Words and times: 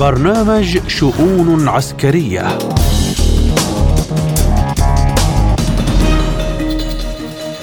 برنامج 0.00 0.78
شؤون 0.88 1.68
عسكرية. 1.68 2.58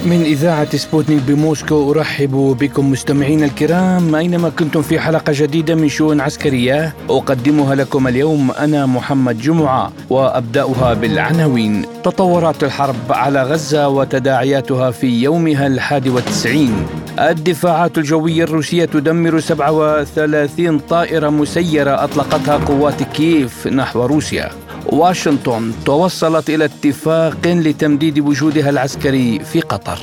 من 0.05 0.21
إذاعة 0.21 0.75
سبوتنيك 0.77 1.21
بموسكو 1.27 1.91
أرحب 1.91 2.57
بكم 2.59 2.91
مستمعينا 2.91 3.45
الكرام. 3.45 4.15
أينما 4.15 4.49
كنتم 4.49 4.81
في 4.81 4.99
حلقة 4.99 5.33
جديدة 5.35 5.75
من 5.75 5.89
شؤون 5.89 6.21
عسكرية 6.21 6.93
أقدمها 7.09 7.75
لكم 7.75 8.07
اليوم 8.07 8.51
أنا 8.51 8.85
محمد 8.85 9.41
جمعة 9.41 9.91
وأبدأها 10.09 10.93
بالعناوين. 10.93 11.85
تطورات 12.03 12.63
الحرب 12.63 12.95
على 13.09 13.43
غزة 13.43 13.89
وتداعياتها 13.89 14.91
في 14.91 15.07
يومها 15.23 15.67
الحادي 15.67 16.09
والتسعين. 16.09 16.73
الدفاعات 17.19 17.97
الجوية 17.97 18.43
الروسية 18.43 18.85
تدمر 18.85 19.39
37 19.39 20.79
طائرة 20.79 21.29
مسيرة 21.29 22.03
أطلقتها 22.03 22.57
قوات 22.57 23.03
كييف 23.03 23.67
نحو 23.67 24.05
روسيا. 24.05 24.49
واشنطن 24.91 25.71
توصلت 25.85 26.49
إلى 26.49 26.65
اتفاق 26.65 27.47
لتمديد 27.47 28.19
وجودها 28.19 28.69
العسكري 28.69 29.39
في 29.39 29.61
قطر. 29.61 29.99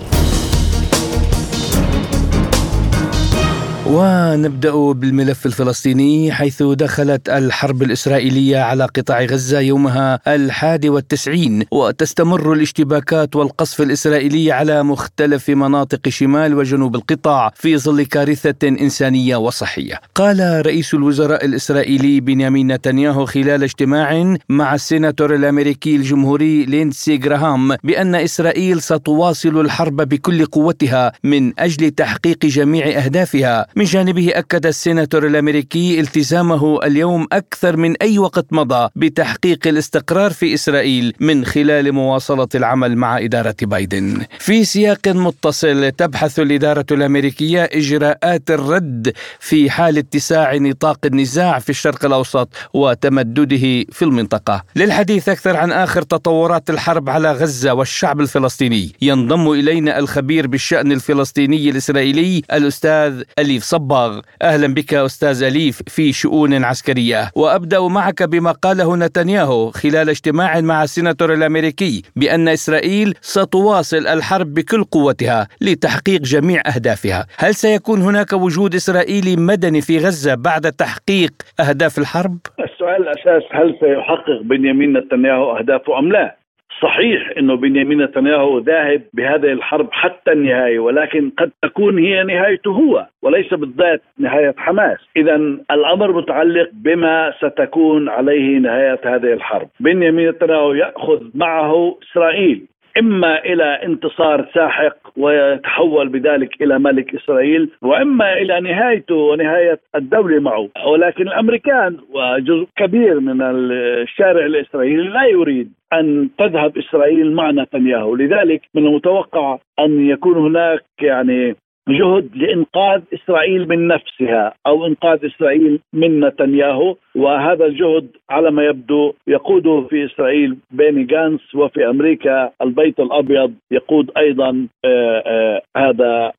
ونبدأ 3.86 4.92
بالملف 4.92 5.46
الفلسطيني 5.46 6.32
حيث 6.32 6.62
دخلت 6.62 7.28
الحرب 7.28 7.82
الإسرائيلية 7.82 8.58
على 8.58 8.84
قطاع 8.84 9.24
غزة 9.24 9.60
يومها 9.60 10.34
الحادي 10.34 10.88
والتسعين 10.88 11.64
وتستمر 11.70 12.52
الاشتباكات 12.52 13.36
والقصف 13.36 13.82
الإسرائيلي 13.82 14.52
على 14.52 14.82
مختلف 14.82 15.50
مناطق 15.50 16.08
شمال 16.08 16.54
وجنوب 16.54 16.94
القطاع 16.94 17.52
في 17.56 17.78
ظل 17.78 18.06
كارثة 18.06 18.68
إنسانية 18.68 19.36
وصحية. 19.36 20.00
قال 20.14 20.66
رئيس 20.66 20.94
الوزراء 20.94 21.44
الإسرائيلي 21.44 22.20
بنيامين 22.20 22.72
نتنياهو 22.72 23.26
خلال 23.26 23.62
اجتماع 23.62 24.36
مع 24.48 24.74
السيناتور 24.74 25.34
الأمريكي 25.34 25.96
الجمهوري 25.96 26.64
ليندسي 26.64 27.16
جراهام 27.16 27.76
بأن 27.84 28.14
إسرائيل 28.14 28.82
ستواصل 28.82 29.60
الحرب 29.60 29.96
بكل 29.96 30.46
قوتها 30.46 31.12
من 31.24 31.60
أجل 31.60 31.90
تحقيق 31.90 32.46
جميع 32.46 32.86
أهدافها 33.04 33.66
من 33.76 33.84
جانبه 33.84 34.30
أكد 34.34 34.66
السيناتور 34.66 35.26
الأمريكي 35.26 36.00
التزامه 36.00 36.84
اليوم 36.84 37.26
أكثر 37.32 37.76
من 37.76 37.96
أي 38.02 38.18
وقت 38.18 38.52
مضى 38.52 38.88
بتحقيق 38.96 39.66
الاستقرار 39.66 40.30
في 40.30 40.54
إسرائيل 40.54 41.12
من 41.20 41.44
خلال 41.44 41.92
مواصلة 41.92 42.48
العمل 42.54 42.96
مع 42.96 43.18
إدارة 43.18 43.56
بايدن. 43.62 44.24
في 44.38 44.64
سياق 44.64 45.08
متصل 45.08 45.90
تبحث 45.90 46.40
الإدارة 46.40 46.86
الأمريكية 46.90 47.64
إجراءات 47.72 48.50
الرد 48.50 49.12
في 49.40 49.70
حال 49.70 49.98
اتساع 49.98 50.56
نطاق 50.56 50.98
النزاع 51.06 51.58
في 51.58 51.70
الشرق 51.70 52.04
الأوسط 52.04 52.48
وتمدده 52.74 53.84
في 53.92 54.02
المنطقة. 54.02 54.64
للحديث 54.76 55.28
أكثر 55.28 55.56
عن 55.56 55.72
آخر 55.72 56.02
تطورات 56.02 56.70
الحرب 56.70 57.10
على 57.10 57.32
غزة 57.32 57.74
والشعب 57.74 58.20
الفلسطيني. 58.20 58.92
ينضم 59.02 59.50
إلينا 59.50 59.98
الخبير 59.98 60.46
بالشأن 60.46 60.92
الفلسطيني 60.92 61.70
الإسرائيلي 61.70 62.42
الأستاذ 62.52 63.22
أليف 63.38 63.63
صباغ 63.64 64.20
أهلا 64.42 64.74
بك 64.74 64.94
أستاذ 64.94 65.42
أليف 65.42 65.82
في 65.86 66.12
شؤون 66.12 66.64
عسكرية 66.64 67.30
وأبدأ 67.36 67.80
معك 67.80 68.22
بما 68.22 68.52
قاله 68.52 68.96
نتنياهو 68.96 69.70
خلال 69.70 70.08
اجتماع 70.08 70.60
مع 70.60 70.82
السيناتور 70.82 71.34
الأمريكي 71.34 72.02
بأن 72.16 72.48
إسرائيل 72.48 73.14
ستواصل 73.20 74.06
الحرب 74.06 74.54
بكل 74.54 74.84
قوتها 74.84 75.48
لتحقيق 75.60 76.20
جميع 76.20 76.62
أهدافها 76.66 77.26
هل 77.38 77.54
سيكون 77.54 78.02
هناك 78.02 78.32
وجود 78.32 78.74
إسرائيلي 78.74 79.36
مدني 79.36 79.80
في 79.80 79.98
غزة 79.98 80.34
بعد 80.34 80.72
تحقيق 80.72 81.32
أهداف 81.60 81.98
الحرب؟ 81.98 82.38
السؤال 82.60 83.02
الأساس 83.02 83.42
هل 83.52 83.76
سيحقق 83.80 84.42
بنيامين 84.44 84.92
نتنياهو 84.92 85.58
أهدافه 85.58 85.98
أم 85.98 86.12
لا؟ 86.12 86.43
صحيح 86.82 87.30
إنه 87.38 87.56
بنيامين 87.56 88.02
نتنياهو 88.02 88.58
ذاهب 88.58 89.02
بهذه 89.12 89.52
الحرب 89.52 89.88
حتى 89.92 90.32
النهايه 90.32 90.78
ولكن 90.78 91.30
قد 91.38 91.50
تكون 91.62 91.98
هي 91.98 92.22
نهايته 92.22 92.70
هو 92.70 93.06
وليس 93.22 93.54
بالذات 93.54 94.02
نهاية 94.18 94.54
حماس، 94.56 94.98
اذا 95.16 95.36
الأمر 95.70 96.12
متعلق 96.12 96.68
بما 96.72 97.32
ستكون 97.38 98.08
عليه 98.08 98.58
نهاية 98.58 99.00
هذه 99.04 99.32
الحرب، 99.32 99.68
بنيامين 99.80 100.28
نتنياهو 100.28 100.72
يأخذ 100.72 101.20
معه 101.34 101.98
إسرائيل 102.02 102.66
إما 102.98 103.44
إلى 103.44 103.64
انتصار 103.64 104.46
ساحق 104.54 104.96
ويتحول 105.16 106.08
بذلك 106.08 106.62
إلى 106.62 106.78
ملك 106.78 107.14
إسرائيل 107.14 107.70
وإما 107.82 108.32
إلى 108.32 108.60
نهايته 108.60 109.14
ونهاية 109.14 109.80
الدولة 109.94 110.40
معه. 110.40 110.68
ولكن 110.86 111.28
الأمريكان 111.28 111.96
وجزء 112.10 112.66
كبير 112.76 113.20
من 113.20 113.42
الشارع 113.42 114.46
الإسرائيلي 114.46 115.08
لا 115.08 115.24
يريد 115.24 115.72
أن 116.00 116.30
تذهب 116.38 116.78
إسرائيل 116.78 117.34
مع 117.34 117.50
نتنياهو. 117.50 118.16
لذلك 118.16 118.60
من 118.74 118.86
المتوقع 118.86 119.58
أن 119.80 120.06
يكون 120.06 120.36
هناك 120.36 120.84
يعني 121.00 121.56
جهد 121.88 122.30
لإنقاذ 122.34 123.00
إسرائيل 123.14 123.68
من 123.68 123.88
نفسها 123.88 124.54
أو 124.66 124.86
إنقاذ 124.86 125.18
إسرائيل 125.24 125.80
من 125.92 126.20
نتنياهو 126.20 126.96
وهذا 127.14 127.64
الجهد 127.66 128.08
على 128.30 128.50
ما 128.50 128.64
يبدو 128.64 129.12
يقوده 129.26 129.86
في 129.90 130.04
إسرائيل 130.04 130.56
بيني 130.70 131.04
جانس 131.04 131.54
وفي 131.54 131.86
أمريكا 131.90 132.50
البيت 132.62 133.00
الأبيض 133.00 133.52
يقود 133.70 134.10
أيضا 134.16 134.66
آآ 134.84 135.22
آآ 135.26 135.60
هذا 135.76 136.32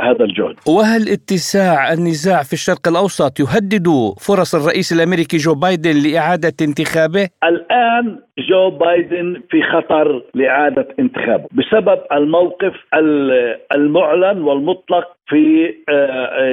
هذا 0.00 0.24
الجهد. 0.24 0.56
وهل 0.68 1.02
اتساع 1.08 1.92
النزاع 1.92 2.42
في 2.42 2.52
الشرق 2.52 2.88
الأوسط 2.88 3.40
يهدد 3.40 3.88
فرص 4.20 4.54
الرئيس 4.54 4.92
الأمريكي 4.92 5.36
جو 5.36 5.54
بايدن 5.54 5.96
لإعادة 6.02 6.52
انتخابه؟ 6.62 7.28
الآن 7.44 8.18
جو 8.38 8.70
بايدن 8.70 9.42
في 9.50 9.62
خطر 9.62 10.22
لإعادة 10.34 10.88
انتخابه 10.98 11.44
بسبب 11.52 11.98
الموقف 12.12 12.72
المعلن 13.74 14.42
mutlak 14.62 15.04
في 15.26 15.74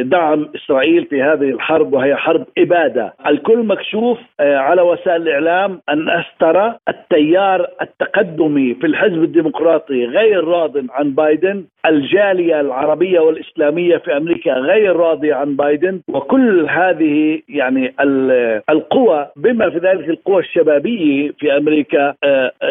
دعم 0.03 0.47
إسرائيل 0.55 1.05
في 1.05 1.21
هذه 1.21 1.49
الحرب 1.49 1.93
وهي 1.93 2.15
حرب 2.15 2.45
إبادة، 2.57 3.13
الكل 3.27 3.57
مكشوف 3.57 4.19
على 4.39 4.81
وسائل 4.81 5.21
الإعلام 5.21 5.81
أن 5.89 6.09
استرى 6.09 6.75
التيار 6.89 7.67
التقدمي 7.81 8.73
في 8.73 8.87
الحزب 8.87 9.23
الديمقراطي 9.23 10.05
غير 10.05 10.43
راض 10.43 10.77
عن 10.89 11.11
بايدن، 11.11 11.63
الجالية 11.85 12.61
العربية 12.61 13.19
والإسلامية 13.19 13.97
في 13.97 14.17
أمريكا 14.17 14.53
غير 14.53 14.95
راضية 14.95 15.33
عن 15.33 15.55
بايدن، 15.55 16.01
وكل 16.07 16.65
هذه 16.69 17.41
يعني 17.49 17.93
القوى 18.69 19.27
بما 19.35 19.69
في 19.69 19.77
ذلك 19.77 20.09
القوى 20.09 20.39
الشبابية 20.39 21.31
في 21.39 21.57
أمريكا 21.57 22.13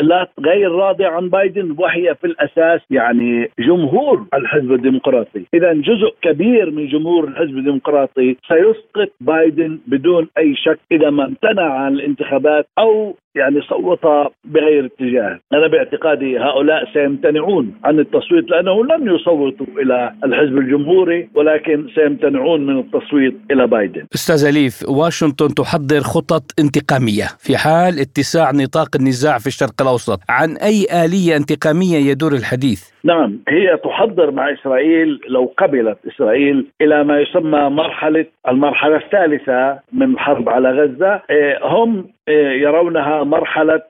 لا 0.01 0.29
غير 0.41 0.73
راضية 0.73 1.07
عن 1.07 1.29
بايدن 1.29 1.75
وهي 1.79 2.15
في 2.15 2.27
الأساس 2.27 2.81
يعني 2.91 3.51
جمهور 3.59 4.27
الحزب 4.35 4.73
الديمقراطي، 4.73 5.45
اذا 5.55 5.73
جزء 5.89 6.15
كبير 6.23 6.71
من 6.71 6.87
جمهور 6.87 7.29
الحزب 7.29 7.59
الديمقراطي 7.59 8.37
سيسقط 8.49 9.13
بايدن 9.21 9.79
بدون 9.87 10.29
أي 10.39 10.55
شك 10.57 10.79
إذا 10.93 11.11
ما 11.11 11.25
امتنع 11.25 11.73
عن 11.73 11.93
الانتخابات 11.93 12.67
أو 12.79 13.17
يعني 13.39 13.61
صوت 13.61 14.05
بغير 14.45 14.85
اتجاه. 14.85 15.41
أنا 15.53 15.67
باعتقادي 15.67 16.39
هؤلاء 16.39 16.93
سيمتنعون 16.93 17.75
عن 17.85 17.99
التصويت 17.99 18.51
لأنه 18.51 18.85
لن 18.85 19.15
يصوتوا 19.15 19.67
إلى 19.83 20.13
الحزب 20.25 20.59
الجمهوري 20.59 21.29
ولكن 21.35 21.87
سيمتنعون 21.95 22.67
من 22.67 22.79
التصويت 22.79 23.35
إلى 23.51 23.67
بايدن. 23.67 24.07
أستاذ 24.15 24.45
أليف 24.49 24.89
واشنطن 24.89 25.55
تحضر 25.55 26.01
خطط 26.01 26.43
انتقامية 26.61 27.25
في 27.39 27.57
حال 27.57 28.01
اتساع 28.01 28.51
نطاق 28.51 28.89
النزاع 28.97 29.39
في 29.39 29.47
الشرق 29.47 29.83
الأوسط. 29.83 30.21
عن 30.29 30.57
أي 30.57 30.87
آلية 31.05 31.37
انتقامية 31.37 32.11
يدور 32.11 32.33
الحديث؟ 32.33 32.91
نعم 33.05 33.39
هي 33.49 33.77
تحضر 33.85 34.31
مع 34.31 34.53
إسرائيل 34.53 35.21
لو 35.29 35.53
قبلت 35.59 35.99
إسرائيل 36.09 36.67
إلى 36.81 37.05
ما 37.05 37.21
يسمى 37.21 37.61
مرحلة 37.71 38.27
المرحلة 38.49 38.97
الثالثة 38.97 39.79
من 39.93 40.13
الحرب 40.13 40.49
على 40.49 40.71
غزة. 40.71 41.23
هم 41.63 42.07
يرونها 42.33 43.25
مرحلة 43.25 43.83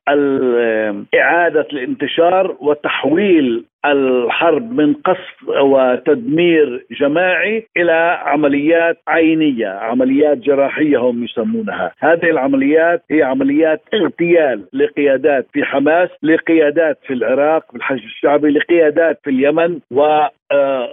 إعادة 1.14 1.66
الانتشار 1.72 2.56
وتحويل 2.60 3.64
الحرب 3.84 4.72
من 4.72 4.94
قصف 4.94 5.48
وتدمير 5.48 6.86
جماعي 7.00 7.66
إلى 7.76 8.18
عمليات 8.22 8.98
عينية، 9.08 9.68
عمليات 9.68 10.38
جراحية 10.38 10.98
هم 10.98 11.24
يسمونها، 11.24 11.92
هذه 11.98 12.30
العمليات 12.30 13.02
هي 13.10 13.22
عمليات 13.22 13.82
اغتيال 13.94 14.64
لقيادات 14.72 15.46
في 15.52 15.64
حماس، 15.64 16.08
لقيادات 16.22 16.98
في 17.06 17.14
العراق 17.14 17.70
في 17.70 17.76
الحشد 17.76 18.04
الشعبي، 18.04 18.50
لقيادات 18.50 19.20
في 19.24 19.30
اليمن 19.30 19.78
و 19.90 20.26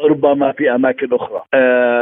ربما 0.06 0.52
في 0.52 0.76
أماكن 0.76 1.08
أخرى 1.14 1.42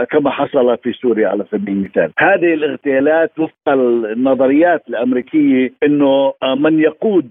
كما 0.05 0.29
حصل 0.29 0.77
في 0.77 0.93
سوريا 0.93 1.27
على 1.27 1.45
سبيل 1.51 1.75
المثال. 1.75 2.11
هذه 2.17 2.53
الاغتيالات 2.53 3.39
وفق 3.39 3.69
النظريات 3.69 4.83
الأمريكية 4.89 5.73
إنه 5.83 6.33
من 6.57 6.79
يقود 6.79 7.27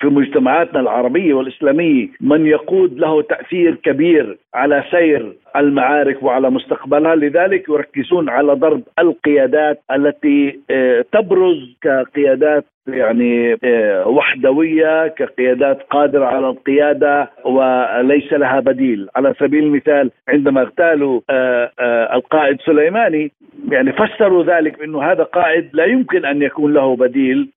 في 0.00 0.06
مجتمعاتنا 0.06 0.80
العربية 0.80 1.34
والإسلامية 1.34 2.08
من 2.20 2.46
يقود 2.46 2.75
الوقود 2.76 2.98
له 2.98 3.22
تأثير 3.22 3.74
كبير 3.74 4.38
على 4.54 4.84
سير 4.90 5.36
المعارك 5.56 6.22
وعلى 6.22 6.50
مستقبلها. 6.50 7.14
لذلك 7.14 7.68
يركزون 7.68 8.28
على 8.28 8.52
ضرب 8.52 8.82
القيادات 8.98 9.82
التي 9.90 10.60
آه، 10.70 11.04
تبرز 11.12 11.76
كقيادات 11.82 12.64
يعني 12.88 13.58
آه، 13.64 14.08
وحدوية 14.08 15.08
كقيادات 15.08 15.82
قادرة 15.90 16.24
على 16.24 16.48
القيادة 16.48 17.30
وليس 17.44 18.32
لها 18.32 18.60
بديل، 18.60 19.08
على 19.16 19.34
سبيل 19.40 19.64
المثال 19.64 20.10
عندما 20.28 20.60
اغتالوا 20.62 21.20
آه، 21.30 21.70
القائد 22.14 22.60
سليماني 22.60 23.32
يعني 23.70 23.92
فسروا 23.92 24.44
ذلك 24.44 24.78
بأنه 24.78 25.02
هذا 25.02 25.22
قائد 25.22 25.70
لا 25.72 25.84
يمكن 25.84 26.24
أن 26.24 26.42
يكون 26.42 26.72
له 26.72 26.96
بديل 26.96 27.48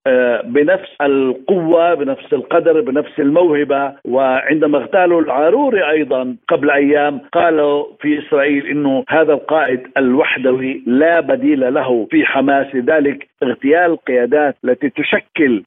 بنفس 0.43 0.89
القوة 1.01 1.93
بنفس 1.93 2.33
القدر 2.33 2.81
بنفس 2.81 3.19
الموهبة. 3.19 3.93
وعندما 4.05 4.77
اغتالوا 4.77 5.21
العاروري 5.21 5.89
أيضا 5.89 6.35
قبل 6.47 6.71
أيام 6.71 7.19
قالوا 7.31 7.85
في 8.01 8.19
إسرائيل 8.19 8.67
إنه 8.67 9.03
هذا 9.09 9.33
القائد 9.33 9.79
الوحدوي 9.97 10.83
لا 10.85 11.19
بديل 11.19 11.73
له 11.73 12.07
في 12.11 12.25
حماس. 12.25 12.75
لذلك 12.75 13.27
اغتيال 13.43 13.91
القيادات 13.91 14.55
التي 14.65 14.89
تشكل 14.89 15.18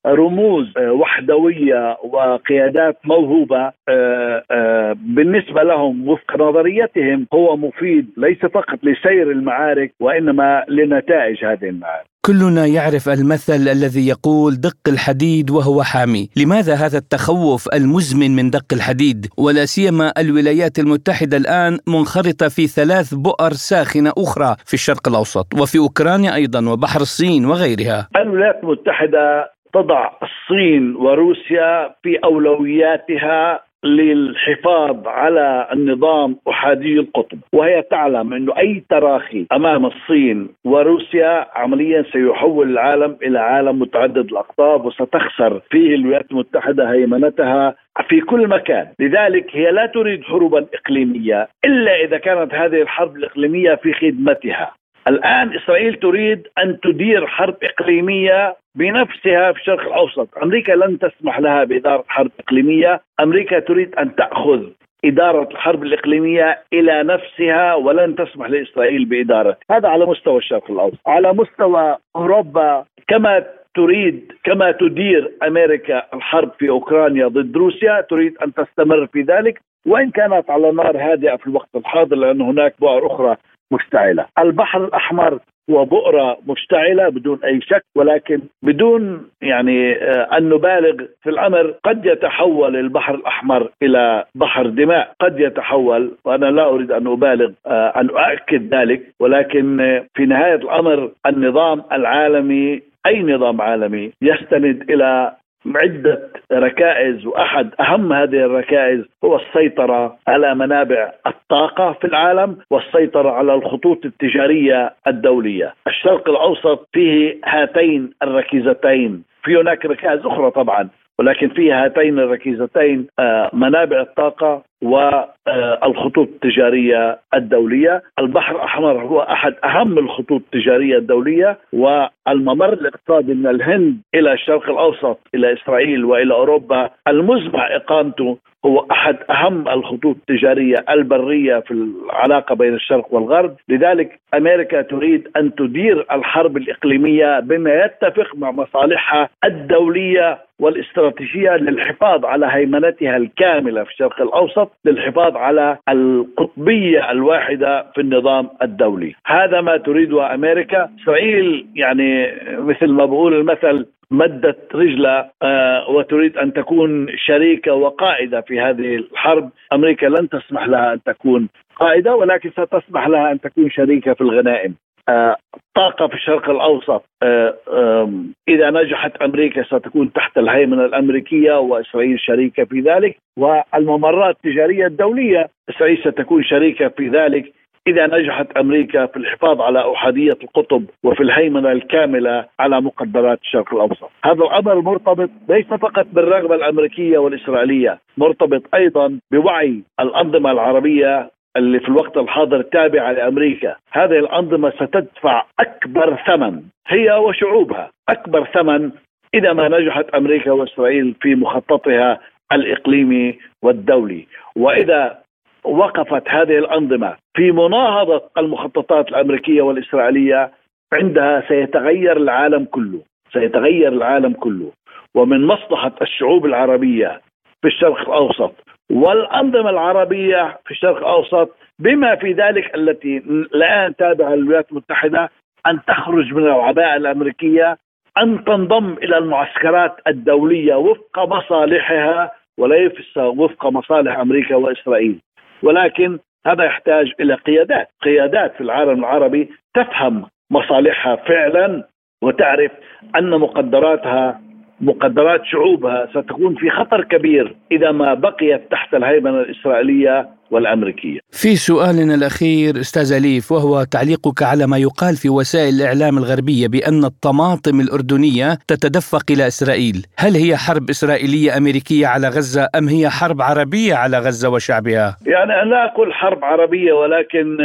رموز 0.06 0.78
آه، 0.78 0.93
وحدوية 0.93 1.96
وقيادات 2.04 2.99
موهوبة 3.04 3.72
آه، 3.88 4.44
آه، 4.50 4.96
بالنسبة 4.99 5.62
لهم 5.62 6.08
وفق 6.08 6.37
نظريتهم 6.37 7.26
هو 7.34 7.56
مفيد 7.56 8.10
ليس 8.16 8.38
فقط 8.38 8.78
لسير 8.82 9.31
المعارك 9.31 9.93
وإنما 10.00 10.64
لنتائج 10.69 11.44
هذه 11.44 11.69
المعارك. 11.69 12.11
كلنا 12.26 12.66
يعرف 12.66 13.08
المثل 13.08 13.69
الذي 13.69 14.08
يقول 14.08 14.52
دق 14.60 14.84
الحديد 14.88 15.50
وهو 15.50 15.82
حامي، 15.82 16.28
لماذا 16.36 16.74
هذا 16.74 16.98
التخوف 16.98 17.69
المزمن 17.74 18.36
من 18.36 18.50
دق 18.50 18.72
الحديد؟ 18.72 19.26
ولا 19.38 19.64
سيما 19.64 20.12
الولايات 20.19 20.78
المتحدة 20.78 21.36
الآن 21.36 21.78
منخرطة 21.86 22.48
في 22.48 22.66
ثلاث 22.66 23.14
بؤر 23.14 23.52
ساخنة 23.52 24.12
أخرى 24.19 24.56
في 24.64 24.74
الشرق 24.74 25.08
الأوسط 25.08 25.46
وفي 25.60 25.78
أوكرانيا 25.78 26.34
أيضا 26.34 26.70
وبحر 26.70 27.00
الصين 27.00 27.46
وغيرها. 27.46 28.08
الولايات 28.16 28.60
المتحدة 28.62 29.50
تضع 29.74 30.10
الصين 30.22 30.96
وروسيا 30.96 31.94
في 32.02 32.19
أولوياتها 32.24 33.60
للحفاظ 33.84 35.08
على 35.08 35.69
النظام 35.73 36.37
أحادي 36.49 36.99
القطب. 36.99 37.38
وهي 37.52 37.82
تعلم 37.82 38.32
انه 38.32 38.58
أي 38.58 38.84
تراخي 38.90 39.46
أمام 39.52 39.87
الصين 39.87 40.49
وروسيا 40.64 41.46
عمليا 41.55 42.05
سيحول 42.12 42.70
العالم 42.70 43.17
إلى 43.23 43.38
عالم 43.38 43.79
متعدد 43.79 44.31
الأقطاب 44.31 44.84
وستخسر 44.84 45.61
فيه 45.70 45.94
الولايات 45.94 46.31
المتحدة 46.31 46.93
هيمنتها 46.93 47.75
في 48.08 48.20
كل 48.20 48.49
مكان. 48.49 48.87
لذلك 49.00 49.46
هي 49.56 49.70
لا 49.70 49.87
تريد 49.87 50.25
حروبا 50.25 50.67
إقليمية 50.75 51.49
إلا 51.64 52.05
إذا 52.05 52.19
كانت 52.19 52.55
هذه 52.55 52.82
الحرب 52.82 53.17
الإقليمية 53.17 53.75
في 53.75 53.93
خدمتها. 53.93 54.73
الآن 55.08 55.56
إسرائيل 55.56 55.94
تريد 55.94 56.49
أن 56.58 56.81
تدير 56.81 57.26
حرب 57.26 57.56
إقليمية 57.62 58.56
بنفسها 58.75 59.52
في 59.52 59.60
الشرق 59.60 59.81
الأوسط. 59.81 60.28
أمريكا 60.43 60.72
لن 60.72 60.99
تسمح 60.99 61.38
لها 61.40 61.64
بإدارة 61.64 62.04
حرب 62.08 62.31
إقليمية. 62.40 63.00
أمريكا 63.20 63.58
تريد 63.58 63.94
أن 63.94 64.14
تأخذ 64.14 64.62
إدارة 65.04 65.49
الحرب 65.50 65.82
الإقليمية 65.82 66.58
إلى 66.72 67.02
نفسها 67.02 67.75
ولن 67.75 68.16
تسمح 68.16 68.50
لإسرائيل 68.50 69.04
بإدارة. 69.04 69.56
هذا 69.70 69.88
على 69.88 70.06
مستوى 70.06 70.38
الشرق 70.38 70.70
الأوسط. 70.70 70.99
على 71.06 71.32
مستوى 71.32 71.96
أوروبا 72.16 72.84
كما 73.08 73.44
تريد 73.75 74.32
كما 74.44 74.70
تدير 74.70 75.31
أمريكا 75.43 76.02
الحرب 76.14 76.50
في 76.58 76.69
أوكرانيا 76.69 77.28
ضد 77.28 77.56
روسيا 77.56 78.00
تريد 78.00 78.37
أن 78.38 78.55
تستمر 78.55 79.06
في 79.06 79.22
ذلك. 79.22 79.60
وإن 79.87 80.10
كانت 80.10 80.50
على 80.50 80.72
نار 80.72 80.96
هادئة 80.96 81.37
في 81.37 81.46
الوقت 81.46 81.69
الحاضر 81.76 82.16
لأن 82.16 82.40
هناك 82.40 82.75
بؤر 82.81 83.06
أخرى 83.06 83.37
مشتعلة، 83.72 84.26
البحر 84.38 84.84
الأحمر 84.84 85.38
هو 85.70 85.84
بؤرة 85.84 86.38
مشتعلة 86.48 87.08
بدون 87.08 87.38
أي 87.44 87.60
شك 87.60 87.84
ولكن 87.94 88.40
بدون 88.62 89.28
يعني 89.42 89.92
آه، 89.92 90.38
أن 90.38 90.48
نبالغ 90.48 91.04
في 91.22 91.30
الأمر 91.30 91.74
قد 91.84 92.06
يتحول 92.06 92.76
البحر 92.76 93.14
الأحمر 93.14 93.70
إلى 93.82 94.24
بحر 94.34 94.66
دماء. 94.66 95.12
قد 95.20 95.40
يتحول 95.40 96.12
وأنا 96.24 96.46
لا 96.46 96.69
أريد 96.69 96.92
أن 96.92 97.06
أبالغ 97.06 97.50
آه، 97.66 97.92
أن 98.00 98.10
أؤكد 98.10 98.74
ذلك 98.74 99.02
ولكن 99.20 99.80
آه، 99.80 100.04
في 100.14 100.26
نهاية 100.26 100.54
الأمر 100.54 101.10
النظام 101.26 101.82
العالمي 101.92 102.82
أي 103.06 103.22
نظام 103.22 103.60
عالمي 103.60 104.12
يستند 104.22 104.90
إلى 104.90 105.32
عدة 105.66 106.28
ركائز 106.52 107.26
وأحد 107.26 107.70
أهم 107.80 108.12
هذه 108.12 108.44
الركائز 108.44 109.04
هو 109.24 109.36
السيطرة 109.36 110.16
على 110.28 110.54
منابع 110.54 111.12
الطاقة 111.26 111.92
في 111.92 112.06
العالم 112.06 112.56
والسيطرة 112.70 113.30
على 113.30 113.54
الخطوط 113.54 114.04
التجارية 114.04 114.94
الدولية. 115.06 115.74
الشرق 115.86 116.28
الأوسط 116.28 116.88
فيه 116.92 117.38
هاتين 117.44 118.12
الركيزتين. 118.22 119.24
في 119.44 119.56
هناك 119.56 119.86
ركائز 119.86 120.26
أخرى 120.26 120.50
طبعا 120.50 120.88
ولكن 121.18 121.48
في 121.48 121.72
هاتين 121.72 122.18
الركيزتين 122.18 123.06
آه، 123.18 123.50
منابع 123.52 124.00
الطاقة 124.00 124.62
والخطوط 124.82 126.29
التجارية 126.29 127.19
الدولية. 127.34 128.02
البحر 128.19 128.56
الأحمر 128.56 129.00
هو 129.05 129.20
أحد 129.20 129.55
أهم 129.64 129.99
الخطوط 129.99 130.43
التجارية 130.55 130.99
الدولية 130.99 131.58
والممر 131.73 132.73
الاقتصادي 132.73 133.34
من 133.34 133.46
الهند 133.46 133.96
إلى 134.14 134.32
الشرق 134.32 134.70
الأوسط 134.70 135.19
إلى 135.34 135.52
إسرائيل 135.52 136.05
وإلى 136.05 136.34
أوروبا. 136.34 136.90
المزمع 137.08 137.76
إقامته 137.76 138.38
هو 138.67 138.87
أحد 138.90 139.17
أهم 139.31 139.69
الخطوط 139.69 140.17
التجارية 140.17 140.84
البرية 140.90 141.58
في 141.58 141.70
العلاقة 141.70 142.55
بين 142.55 142.75
الشرق 142.75 143.14
والغرب، 143.14 143.56
لذلك 143.69 144.20
أمريكا 144.34 144.82
تريد 144.82 145.29
أن 145.37 145.55
تدير 145.55 146.06
الحرب 146.12 146.56
الإقليمية 146.56 147.40
بما 147.40 147.84
يتفق 147.84 148.37
مع 148.37 148.50
مصالحها 148.50 149.29
الدولية 149.44 150.38
والاستراتيجية 150.61 151.56
للحفاظ 151.56 152.25
على 152.25 152.46
هيمنتها 152.50 153.17
الكاملة 153.17 153.84
في 153.84 153.90
الشرق 153.90 154.23
الأوسط، 154.23 154.71
للحفاظ 154.84 155.36
على 155.36 155.78
القطبية 155.88 157.10
الواحدة 157.10 157.86
في 157.94 158.00
النظام 158.00 158.48
الدولي، 158.62 159.14
هذا 159.26 159.60
ما 159.60 159.76
تريده 159.76 160.34
أمريكا، 160.34 160.90
اسرائيل 161.02 161.66
يعني 161.74 162.32
مثل 162.58 162.86
ما 162.86 163.04
بقول 163.04 163.34
المثل 163.34 163.86
مدت 164.10 164.74
رجلها 164.74 165.30
آه، 165.42 165.90
وتريد 165.90 166.36
أن 166.36 166.52
تكون 166.52 167.06
شريكة 167.16 167.74
وقائدة 167.74 168.40
في 168.40 168.60
هذه 168.60 168.96
الحرب، 168.96 169.50
أمريكا 169.72 170.06
لن 170.06 170.28
تسمح 170.28 170.69
لها 170.69 170.92
أن 170.92 171.02
تكون 171.02 171.48
قائدة 171.76 172.14
ولكن 172.14 172.50
ستسمح 172.50 173.08
لها 173.08 173.32
أن 173.32 173.40
تكون 173.40 173.70
شريكة 173.70 174.14
في 174.14 174.20
الغنائم. 174.20 174.74
الطاقة 175.08 176.06
في 176.08 176.14
الشرق 176.14 176.50
الأوسط 176.50 177.04
آه، 177.22 178.12
إذا 178.48 178.70
نجحت 178.70 179.16
أمريكا 179.16 179.62
ستكون 179.62 180.12
تحت 180.12 180.38
الهيمنة 180.38 180.84
الأمريكية 180.84 181.58
وإسرائيل 181.58 182.20
شريكة 182.20 182.64
في 182.64 182.80
ذلك 182.80 183.16
والممرات 183.38 184.36
التجارية 184.36 184.86
الدولية 184.86 185.48
إسرائيل 185.70 185.98
ستكون 185.98 186.44
شريكة 186.44 186.88
في 186.88 187.08
ذلك. 187.08 187.52
إذا 187.86 188.06
نجحت 188.06 188.52
أمريكا 188.56 189.06
في 189.06 189.16
الحفاظ 189.16 189.60
على 189.60 189.92
أحادية 189.92 190.38
القطب 190.42 190.84
وفي 191.04 191.22
الهيمنة 191.22 191.72
الكاملة 191.72 192.44
على 192.60 192.80
مقدرات 192.80 193.40
الشرق 193.40 193.74
الأوسط. 193.74 194.10
هذا 194.24 194.44
الأمر 194.44 194.80
مرتبط 194.80 195.30
ليس 195.48 195.66
فقط 195.66 196.06
بالرغبة 196.12 196.54
الأمريكية 196.54 197.18
والإسرائيلية 197.18 197.98
مرتبط 198.16 198.62
أيضا 198.74 199.18
بوعي 199.32 199.82
الأنظمة 200.00 200.50
العربية 200.50 201.30
اللي 201.56 201.80
في 201.80 201.88
الوقت 201.88 202.16
الحاضر 202.16 202.62
تابعة 202.62 203.12
لأمريكا. 203.12 203.76
هذه 203.92 204.18
الأنظمة 204.18 204.70
ستدفع 204.70 205.44
أكبر 205.60 206.16
ثمن. 206.26 206.62
هي 206.86 207.12
وشعوبها. 207.12 207.90
أكبر 208.08 208.44
ثمن 208.44 208.90
إذا 209.34 209.52
ما 209.52 209.68
نجحت 209.68 210.08
أمريكا 210.14 210.52
وإسرائيل 210.52 211.14
في 211.20 211.34
مخططها 211.34 212.20
الإقليمي 212.52 213.38
والدولي. 213.62 214.26
وإذا 214.56 215.18
وقفت 215.64 216.28
هذه 216.28 216.58
الأنظمة 216.58 217.16
في 217.36 217.52
مناهضة 217.52 218.22
المخططات 218.38 219.08
الأمريكية 219.08 219.62
والإسرائيلية 219.62 220.50
عندها 220.92 221.48
سيتغير 221.48 222.16
العالم 222.16 222.64
كله. 222.64 223.00
سيتغير 223.32 223.88
العالم 223.88 224.32
كله. 224.32 224.72
ومن 225.14 225.46
مصلحة 225.46 225.92
الشعوب 226.02 226.46
العربية 226.46 227.20
في 227.62 227.68
الشرق 227.68 228.00
الأوسط 228.00 228.54
والأنظمة 228.93 229.70
العربية 229.70 230.58
في 230.65 230.70
الشرق 230.70 230.96
الأوسط 230.96 231.56
بما 231.79 232.17
في 232.17 232.32
ذلك 232.32 232.75
التي 232.75 233.17
الآن 233.55 233.96
تابعة 233.96 234.34
للولايات 234.34 234.72
المتحدة 234.72 235.31
أن 235.67 235.81
تخرج 235.87 236.34
من 236.34 236.43
العباءة 236.43 236.96
الأمريكية 236.96 237.79
أن 238.19 238.44
تنضم 238.44 238.93
إلى 238.93 239.19
المعسكرات 239.19 239.96
الدولية 240.06 240.75
وفق 240.75 241.19
مصالحها 241.19 242.31
وليس 242.58 243.17
وفق 243.17 243.67
مصالح 243.67 244.19
أمريكا 244.19 244.56
وإسرائيل. 244.56 245.20
ولكن 245.63 246.19
هذا 246.46 246.65
يحتاج 246.65 247.13
إلى 247.20 247.34
قيادات، 247.34 247.89
قيادات 248.03 248.55
في 248.55 248.61
العالم 248.61 248.99
العربي 248.99 249.51
تفهم 249.75 250.27
مصالحها 250.51 251.17
فعلا 251.17 251.89
وتعرف 252.22 252.70
أن 253.17 253.31
مقدراتها 253.31 254.41
مقدرات 254.82 255.41
شعوبها 255.44 256.08
ستكون 256.10 256.55
في 256.55 256.70
خطر 256.70 257.05
كبير 257.05 257.56
إذا 257.72 257.91
ما 257.93 258.15
بقيت 258.15 258.70
تحت 258.70 258.94
الهيمنة 258.94 259.41
الإسرائيلية 259.41 260.29
والأمريكية. 260.51 261.19
في 261.31 261.56
سؤالنا 261.56 262.15
الأخير 262.15 262.81
أستاذ 262.81 263.12
أليف 263.12 263.53
وهو 263.53 263.84
تعليقك 263.84 264.43
على 264.43 264.67
ما 264.67 264.79
يقال 264.79 265.17
في 265.17 265.29
وسائل 265.29 265.74
الإعلام 265.74 266.19
الغربية 266.19 266.69
بأن 266.69 267.05
الطماطم 267.05 267.81
الأردنية 267.81 268.58
تتدفق 268.69 269.24
إلى 269.31 269.46
إسرائيل، 269.46 270.06
هل 270.19 270.34
هي 270.34 270.56
حرب 270.56 270.91
إسرائيلية 270.91 271.56
أمريكية 271.56 272.06
على 272.06 272.29
غزة 272.29 272.69
أم 272.79 272.89
هي 272.89 273.08
حرب 273.10 273.43
عربية 273.43 273.94
على 273.94 274.19
غزة 274.19 274.48
وشعبها؟ 274.48 275.17
يعني 275.27 275.70
لا 275.70 275.84
أقول 275.84 276.12
حرب 276.12 276.44
عربية 276.44 276.93
ولكن 276.93 277.56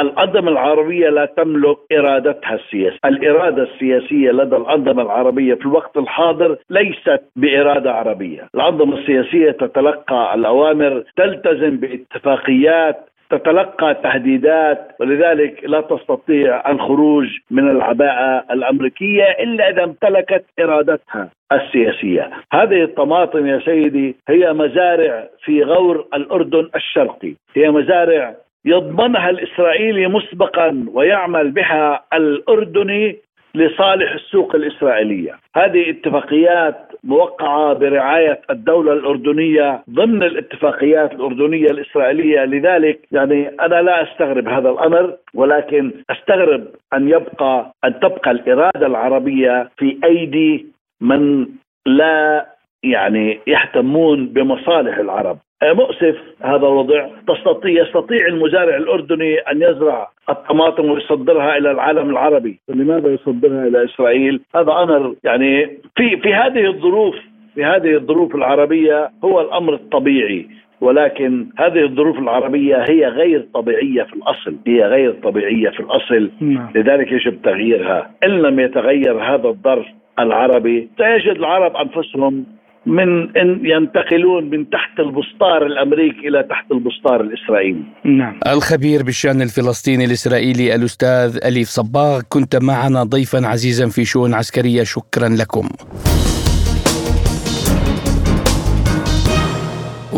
الأنظمة 0.00 0.50
العربية 0.50 1.08
لا 1.08 1.24
تملك 1.24 1.76
إرادتها 1.92 2.54
السياسية. 2.54 2.98
الإرادة 3.04 3.62
السياسية 3.62 4.30
لدى 4.30 4.56
الأنظمة 4.56 5.02
العربية 5.02 5.54
في 5.54 5.66
الوقت 5.66 5.96
الحاضر 5.96 6.56
ليست 6.70 7.22
بإرادة 7.36 7.92
عربية. 7.92 8.48
الأنظمة 8.54 8.98
السياسية 8.98 9.50
تتلقى 9.50 10.34
الأوامر 10.34 11.04
تلتزم 11.16 11.76
باتفاقيات 11.76 13.08
تتلقى 13.30 13.94
تهديدات 14.02 14.88
ولذلك 15.00 15.64
لا 15.64 15.80
تستطيع 15.80 16.70
الخروج 16.70 17.26
من 17.50 17.70
العباءة 17.70 18.44
الأمريكية 18.50 19.24
إلا 19.24 19.70
إذا 19.70 19.84
امتلكت 19.84 20.44
إرادتها 20.60 21.28
السياسية. 21.52 22.30
هذه 22.52 22.82
الطماطم 22.82 23.46
يا 23.46 23.60
سيدي 23.64 24.16
هي 24.28 24.52
مزارع 24.52 25.28
في 25.44 25.62
غور 25.62 26.06
الأردن 26.14 26.70
الشرقي. 26.76 27.34
هي 27.54 27.70
مزارع 27.70 28.34
يضمنها 28.64 29.30
الإسرائيلي 29.30 30.08
مسبقا 30.08 30.86
ويعمل 30.92 31.50
بها 31.50 32.04
الأردني 32.12 33.16
لصالح 33.54 34.12
السوق 34.12 34.54
الإسرائيلية، 34.54 35.32
هذه 35.56 35.90
اتفاقيات 35.90 36.88
موقعة 37.04 37.72
برعاية 37.72 38.40
الدولة 38.50 38.92
الأردنية 38.92 39.82
ضمن 39.90 40.22
الاتفاقيات 40.22 41.12
الأردنية 41.12 41.66
الإسرائيلية، 41.66 42.44
لذلك 42.44 43.00
يعني 43.12 43.48
أنا 43.48 43.82
لا 43.82 44.02
أستغرب 44.02 44.48
هذا 44.48 44.70
الأمر 44.70 45.16
ولكن 45.34 45.92
أستغرب 46.10 46.64
أن 46.94 47.08
يبقى 47.08 47.72
أن 47.84 48.00
تبقى 48.00 48.30
الإرادة 48.30 48.86
العربية 48.86 49.70
في 49.76 49.98
أيدي 50.04 50.66
من 51.00 51.46
لا 51.86 52.46
يعني 52.82 53.40
يهتمون 53.46 54.26
بمصالح 54.26 54.98
العرب. 54.98 55.38
مؤسف 55.62 56.16
هذا 56.42 56.56
الوضع. 56.56 57.08
تستطيع 57.28 57.82
يستطيع 57.82 58.26
المزارع 58.26 58.76
الأردني 58.76 59.38
أن 59.38 59.62
يزرع 59.62 60.08
الطماطم 60.30 60.90
ويصدرها 60.90 61.58
إلى 61.58 61.70
العالم 61.70 62.10
العربي. 62.10 62.58
لماذا 62.68 63.08
يصدرها 63.08 63.66
إلى 63.66 63.84
إسرائيل؟ 63.84 64.40
هذا 64.56 64.72
أمر 64.72 65.14
يعني 65.24 65.66
في 65.96 66.16
في 66.16 66.34
هذه 66.34 66.66
الظروف 66.66 67.14
في 67.54 67.64
هذه 67.64 67.94
الظروف 67.94 68.34
العربية 68.34 69.10
هو 69.24 69.40
الأمر 69.40 69.74
الطبيعي. 69.74 70.46
ولكن 70.80 71.46
هذه 71.58 71.82
الظروف 71.82 72.18
العربية 72.18 72.84
هي 72.88 73.06
غير 73.06 73.46
طبيعية 73.54 74.02
في 74.02 74.12
الأصل. 74.12 74.56
هي 74.66 74.82
غير 74.82 75.12
طبيعية 75.12 75.70
في 75.70 75.80
الأصل. 75.80 76.30
نعم. 76.40 76.68
لذلك 76.74 77.12
يجب 77.12 77.42
تغييرها. 77.42 78.10
إن 78.24 78.30
لم 78.30 78.60
يتغير 78.60 79.22
هذا 79.22 79.48
الظرف 79.48 79.86
العربي 80.18 80.88
سيجد 80.98 81.36
العرب 81.36 81.76
أنفسهم 81.76 82.44
من 82.88 83.36
إن 83.36 83.60
ينتقلون 83.64 84.50
من 84.50 84.70
تحت 84.70 85.00
البسطار 85.00 85.66
الأمريكي 85.66 86.28
إلى 86.28 86.42
تحت 86.42 86.72
البسطار 86.72 87.20
الإسرائيلي. 87.20 87.82
نعم. 88.04 88.40
الخبير 88.46 89.02
بالشأن 89.02 89.42
الفلسطيني 89.42 90.04
الإسرائيلي 90.04 90.74
الأستاذ 90.74 91.38
أليف 91.44 91.68
صباغ 91.68 92.20
كنت 92.28 92.56
معنا 92.56 93.02
ضيفا 93.02 93.46
عزيزا 93.46 93.88
في 93.88 94.04
شؤون 94.04 94.34
عسكرية 94.34 94.82
شكرا 94.82 95.28
لكم. 95.28 95.68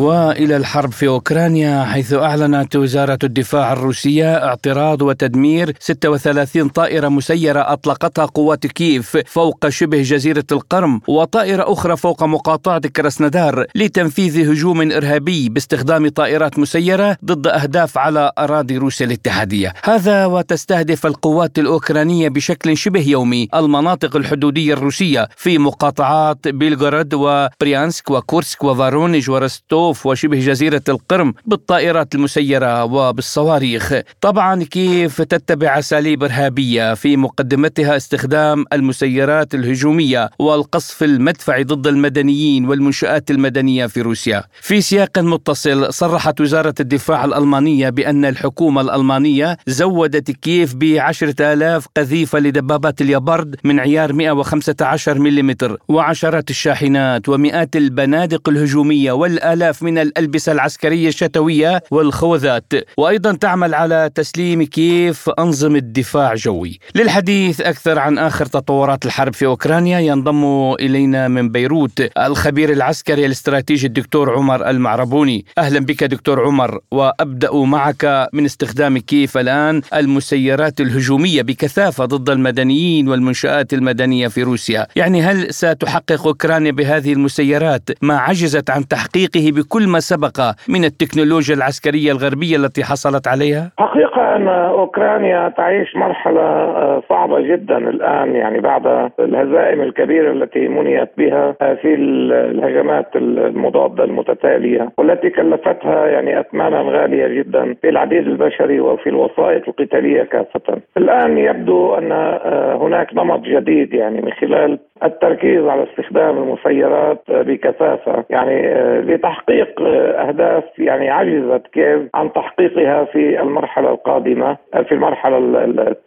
وإلى 0.01 0.57
الحرب 0.57 0.93
في 0.93 1.09
أوكرانيا 1.09 1.85
حيث 1.85 2.13
أعلنت 2.13 2.77
وزارة 2.77 3.19
الدفاع 3.25 3.73
الروسية 3.73 4.45
اعتراض 4.45 5.03
وتدمير 5.03 5.73
36 5.81 6.69
طائرة 6.69 7.09
مسيرة 7.09 7.61
أطلقتها 7.73 8.25
قوات 8.25 8.67
كييف 8.67 9.17
فوق 9.27 9.69
شبه 9.69 10.03
جزيرة 10.03 10.45
القرم 10.53 11.01
وطائرة 11.09 11.73
أخرى 11.73 11.97
فوق 11.97 12.25
مقاطعه 12.25 12.81
كراسندار 12.81 13.67
لتنفيذ 13.75 14.51
هجوم 14.51 14.93
إرهابي 14.93 15.49
باستخدام 15.49 16.09
طائرات 16.09 16.59
مسيرة 16.59 17.17
ضد 17.25 17.47
أهداف 17.47 17.99
على 17.99 18.33
أراضي 18.39 18.77
روسيا 18.77 19.07
الاتحادية. 19.07 19.73
هذا 19.85 20.27
وتستهدف 20.27 21.07
القوات 21.07 21.59
الأوكرانية 21.59 22.29
بشكل 22.29 22.77
شبه 22.77 23.09
يومي 23.09 23.49
المناطق 23.55 24.17
الحدودية 24.17 24.73
الروسية 24.73 25.29
في 25.37 25.59
مقاطعات 25.59 26.49
بيلغورود 26.49 27.15
وبريانسك 27.15 28.11
وكورسك 28.11 28.65
وفارونيج 28.65 29.31
ورستو 29.31 29.90
الخوف 29.91 30.07
وشبه 30.07 30.39
جزيرة 30.39 30.83
القرم 30.89 31.35
بالطائرات 31.47 32.15
المسيرة 32.15 32.85
وبالصواريخ. 32.85 33.95
طبعا 34.21 34.65
كيف 34.65 35.23
تتبع 35.23 35.79
أساليب 35.79 36.25
إرهابية 36.25 36.95
في 36.95 37.17
مقدمتها 37.17 37.97
استخدام 37.97 38.65
المسيرات 38.73 39.55
الهجومية 39.55 40.31
والقصف 40.39 41.03
المدفعي 41.03 41.65
ضد 41.65 41.87
المدنيين 41.87 42.69
والمنشآت 42.69 43.31
المدنية 43.31 43.87
في 43.87 44.01
روسيا؟ 44.01 44.45
في 44.61 44.81
سياق 44.81 45.19
متصل 45.19 45.93
صرحت 45.93 46.41
وزارة 46.41 46.75
الدفاع 46.81 47.25
الألمانية 47.25 47.91
بأن 47.91 48.25
الحكومة 48.25 48.81
الألمانية 48.81 49.57
زودت 49.67 50.31
كييف 50.31 50.75
بعشرة 50.75 51.53
آلاف 51.53 51.87
قذيفة 51.97 52.39
لدبابات 52.39 53.01
اليابرد 53.01 53.57
من 53.65 53.81
عيار 53.81 54.13
115 54.13 55.19
ملم 55.19 55.51
وعشرات 55.89 56.51
الشاحنات 56.51 57.29
ومئات 57.29 57.77
البنادق 57.77 58.49
الهجومية 58.49 59.13
والآلاف 59.13 59.80
من 59.83 59.99
الألبسة 59.99 60.53
العسكرية 60.53 61.09
الشتوية 61.09 61.83
والخوذات. 61.91 62.73
وأيضا 62.97 63.33
تعمل 63.33 63.75
على 63.75 64.11
تسليم 64.15 64.63
كيف 64.63 65.31
أنظمة 65.39 65.79
دفاع 65.79 66.35
جوي. 66.35 66.79
للحديث 66.95 67.61
أكثر 67.61 67.99
عن 67.99 68.19
آخر 68.19 68.47
تطورات 68.47 69.07
الحرب 69.07 69.35
في 69.35 69.47
أوكرانيا 69.47 69.99
ينضم 69.99 70.73
إلينا 70.81 71.29
من 71.29 71.49
بيروت 71.49 72.19
الخبير 72.19 72.73
العسكري 72.73 73.27
الاستراتيجي 73.27 73.87
الدكتور 73.87 74.37
عمر 74.37 74.71
المعربوني. 74.71 75.45
أهلا 75.59 75.81
بك 75.81 76.05
دكتور 76.05 76.47
عمر 76.47 76.79
وأبدأ 76.91 77.55
معك 77.55 78.29
من 78.33 78.45
استخدام 78.45 78.99
كيف 78.99 79.39
الآن 79.39 79.83
المسيرات 79.95 80.81
الهجومية 80.81 81.43
بكثافة 81.43 82.05
ضد 82.05 82.31
المدنيين 82.31 83.09
والمنشآت 83.09 83.73
المدنية 83.73 84.29
في 84.29 84.43
روسيا. 84.43 84.87
يعني 84.97 85.23
هل 85.23 85.55
ستحقق 85.55 86.27
أوكرانيا 86.27 86.71
بهذه 86.71 87.13
المسيرات 87.13 87.91
ما 88.03 88.19
عجزت 88.19 88.71
عن 88.71 88.89
تحقيقه 88.89 89.53
بكل 89.61 89.89
ما 89.89 90.01
سبق 90.01 90.39
من 90.69 90.85
التكنولوجيا 90.85 91.55
العسكرية 91.55 92.13
الغربية 92.13 92.57
التي 92.57 92.83
حصلت 92.85 93.29
عليها؟ 93.29 93.71
حقيقة 93.79 94.37
أن 94.37 94.49
أوكرانيا 94.49 95.49
تعيش 95.49 95.97
مرحلة 95.97 96.41
آه، 96.41 97.03
صعبة 97.09 97.41
جدا 97.41 97.77
الآن 97.77 98.37
يعني 98.37 98.61
بعد 98.61 99.11
الهزائم 99.21 99.81
الكبيرة 99.83 100.33
التي 100.33 100.69
منيت 100.69 101.11
بها 101.19 101.55
آه، 101.63 101.75
في 101.75 101.95
الهجمات 101.95 103.17
المضادة 103.17 104.05
المتتالية 104.05 104.93
والتي 104.99 105.31
كلفتها 105.31 106.07
يعني 106.07 106.41
أثمانا 106.41 106.81
غالية 106.81 107.27
جدا 107.27 107.75
في 107.83 107.89
العديد 107.89 108.27
البشري 108.27 108.81
وفي 108.81 109.09
الوسائط 109.09 109.69
القتالية 109.69 110.23
كافة 110.23 110.81
الآن 110.97 111.39
يبدو 111.39 111.95
أن 111.95 112.13
آه، 112.13 112.77
هناك 112.77 113.15
نمط 113.15 113.41
جديد 113.41 113.95
يعني 113.95 114.21
من 114.21 114.33
خلال 114.33 114.79
التركيز 115.05 115.65
على 115.67 115.83
استخدام 115.83 116.39
المسيرات 116.39 117.23
بكثافة 117.31 118.25
يعني 118.31 118.63
لتحقيق 119.01 119.81
أهداف 120.29 120.65
يعني 120.79 121.11
عجزت 121.11 121.67
كيف 121.73 122.01
عن 122.15 122.33
تحقيقها 122.33 123.05
في 123.05 123.41
المرحلة 123.43 123.91
القادمة 123.91 124.57
في 124.89 124.93
المرحلة 124.93 125.39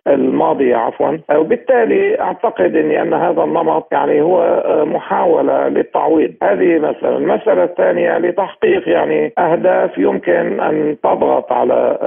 الماضية 0.08 0.76
عفوا. 0.76 1.18
وبالتالي 1.36 2.22
أعتقد 2.22 2.76
أني 2.76 3.02
أن 3.02 3.14
هذا 3.14 3.44
النمط 3.44 3.88
يعني 3.92 4.22
هو 4.22 4.64
محاولة 4.86 5.68
للتعويض. 5.68 6.32
هذه 6.44 6.80
مثلا 6.80 7.18
المسألة 7.18 7.64
الثانية 7.64 8.18
لتحقيق 8.18 8.90
يعني 8.90 9.34
أهداف 9.38 9.98
يمكن 9.98 10.60
أن 10.60 10.96
تضغط 11.04 11.52
على 11.52 11.98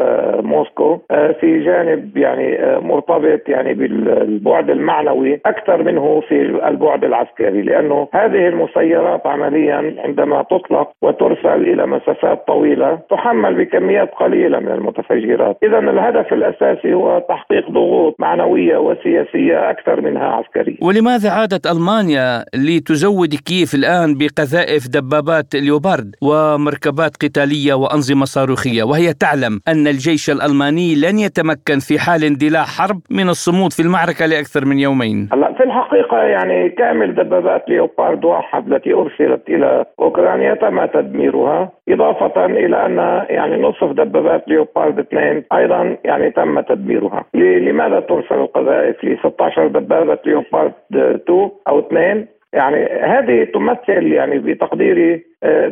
موسكو 0.43 0.99
في 1.41 1.65
جانب 1.65 2.17
يعني 2.17 2.59
مرتبط 2.81 3.49
يعني 3.49 3.75
بالبعد 3.75 4.71
المعنوي 4.71 5.41
أكثر 5.47 5.83
منه 5.83 6.23
في 6.29 6.43
البعد 6.77 7.05
العسكري 7.05 7.63
لأنه 7.63 8.09
هذه 8.15 8.49
المسيرات 8.49 9.27
عمليا 9.27 9.95
عندما 10.05 10.43
تطلق 10.43 10.89
وترسل 11.03 11.61
إلى 11.73 11.87
مسافات 11.87 12.47
طويلة 12.47 12.99
تحمل 13.11 13.55
بكميات 13.55 14.11
قليلة 14.21 14.61
من 14.61 14.73
المتفجرات. 14.73 15.59
إذا 15.63 15.79
الهدف 15.79 16.33
الأساسي 16.33 16.95
هو 16.95 17.25
تحقيق 17.29 17.71
ضغوط 17.71 18.15
معنوية 18.19 18.77
وسياسية 18.79 19.71
أكثر 19.71 20.01
منها 20.01 20.27
عسكرية. 20.27 20.77
ولماذا 20.83 21.31
عادت 21.31 21.67
ألمانيا 21.67 22.45
لتزود 22.55 23.35
كييف 23.35 23.75
الآن 23.75 24.15
بقذائف 24.19 24.83
دبابات 24.89 25.55
ليوبارد 25.55 26.11
ومركبات 26.23 27.13
قتالية 27.23 27.75
وأنظمة 27.75 28.25
صاروخية؟ 28.25 28.83
وهي 28.83 29.13
تعلم 29.13 29.61
أن 29.69 29.87
الجيش 29.87 30.31
الألماني 30.31 30.95
لن 30.95 31.19
يتمكن 31.19 31.79
في 31.79 31.99
حال 31.99 32.25
اندلاع 32.25 32.65
حرب 32.65 33.01
من 33.11 33.29
الصمود 33.29 33.73
في 33.73 33.83
المعركة 33.83 34.27
لأكثر 34.27 34.65
من 34.65 34.79
يومين. 34.79 35.29
هلا 35.33 35.53
في 35.53 35.63
الحقيقة 35.63 36.19
يعني 36.19 36.37
يعني 36.47 36.66
كامل 36.69 37.15
دبابات 37.15 37.69
ليوبارد 37.69 38.25
واحد 38.25 38.73
التي 38.73 38.95
أرسلت 38.95 39.49
إلى 39.49 39.85
أوكرانيا 40.01 40.55
تم 40.55 40.85
تدميرها. 40.85 41.73
إضافة 41.89 42.45
إلى 42.47 42.87
أن 42.87 42.99
يعني 43.31 43.63
نصف 43.63 43.85
دبابات 43.85 44.49
ليوبارد 44.49 44.99
اثنين 44.99 45.45
أيضا 45.53 45.97
يعني 46.05 46.31
تم 46.31 46.61
تدميرها. 46.61 47.25
لماذا 47.35 48.01
ترسل 48.01 48.35
القذائف 48.35 49.05
ل 49.05 49.19
16 49.19 49.67
دبابة 49.67 50.19
ليوبارد 50.27 50.73
2 50.93 51.51
أو 51.69 51.79
2 51.79 52.27
يعني 52.53 52.87
هذه 52.87 53.45
تمثل 53.45 54.13
يعني 54.13 54.39
بتقديري 54.39 55.25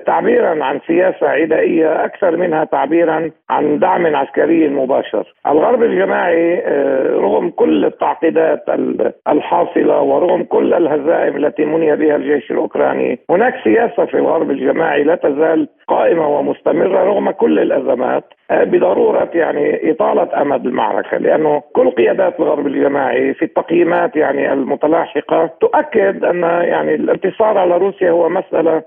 تعبيرا 0.07 0.65
عن 0.65 0.81
سياسة 0.87 1.29
عدائية 1.29 2.05
أكثر 2.05 2.37
منها 2.37 2.65
تعبيرا 2.65 3.31
عن 3.51 3.79
دعم 3.79 4.17
عسكري 4.17 4.69
مباشر. 4.69 5.35
الغرب 5.47 5.83
الجماعي 5.83 6.59
آه، 6.59 7.17
رغم 7.17 7.51
كل 7.51 7.85
التعقيدات 7.85 8.65
الحاصلة 9.29 10.01
ورغم 10.01 10.43
كل 10.43 10.75
الهزائم 10.75 11.37
التي 11.37 11.65
مني 11.65 11.97
بها 11.97 12.17
الجيش 12.17 12.51
الأوكراني، 12.51 13.19
هناك 13.31 13.55
سياسة 13.65 14.05
في 14.05 14.15
الغرب 14.15 14.51
الجماعي 14.51 15.05
لا 15.05 15.15
تزال 15.15 15.69
قائمة 15.89 16.29
ومستمرة 16.29 17.05
رغم 17.05 17.31
كل 17.31 17.59
الأزمات 17.59 18.25
آه، 18.51 18.65
بضرورة 18.65 19.31
يعني 19.35 19.91
إطالة 19.91 20.43
أمد 20.43 20.67
المعركة 20.67 21.17
لأنه 21.17 21.63
كل 21.73 21.91
قيادات 21.91 22.41
الغرب 22.41 22.67
الجماعي 22.67 23.35
في 23.35 23.45
التقييمات 23.45 24.17
يعني 24.17 24.53
المتلاحقة 24.53 25.51
تؤكد 25.61 26.25
أن 26.25 26.43
يعني 26.43 26.95
الانتصار 26.95 27.59
على 27.59 27.77
روسيا 27.77 28.11
هو 28.11 28.29
مسألة 28.29 28.83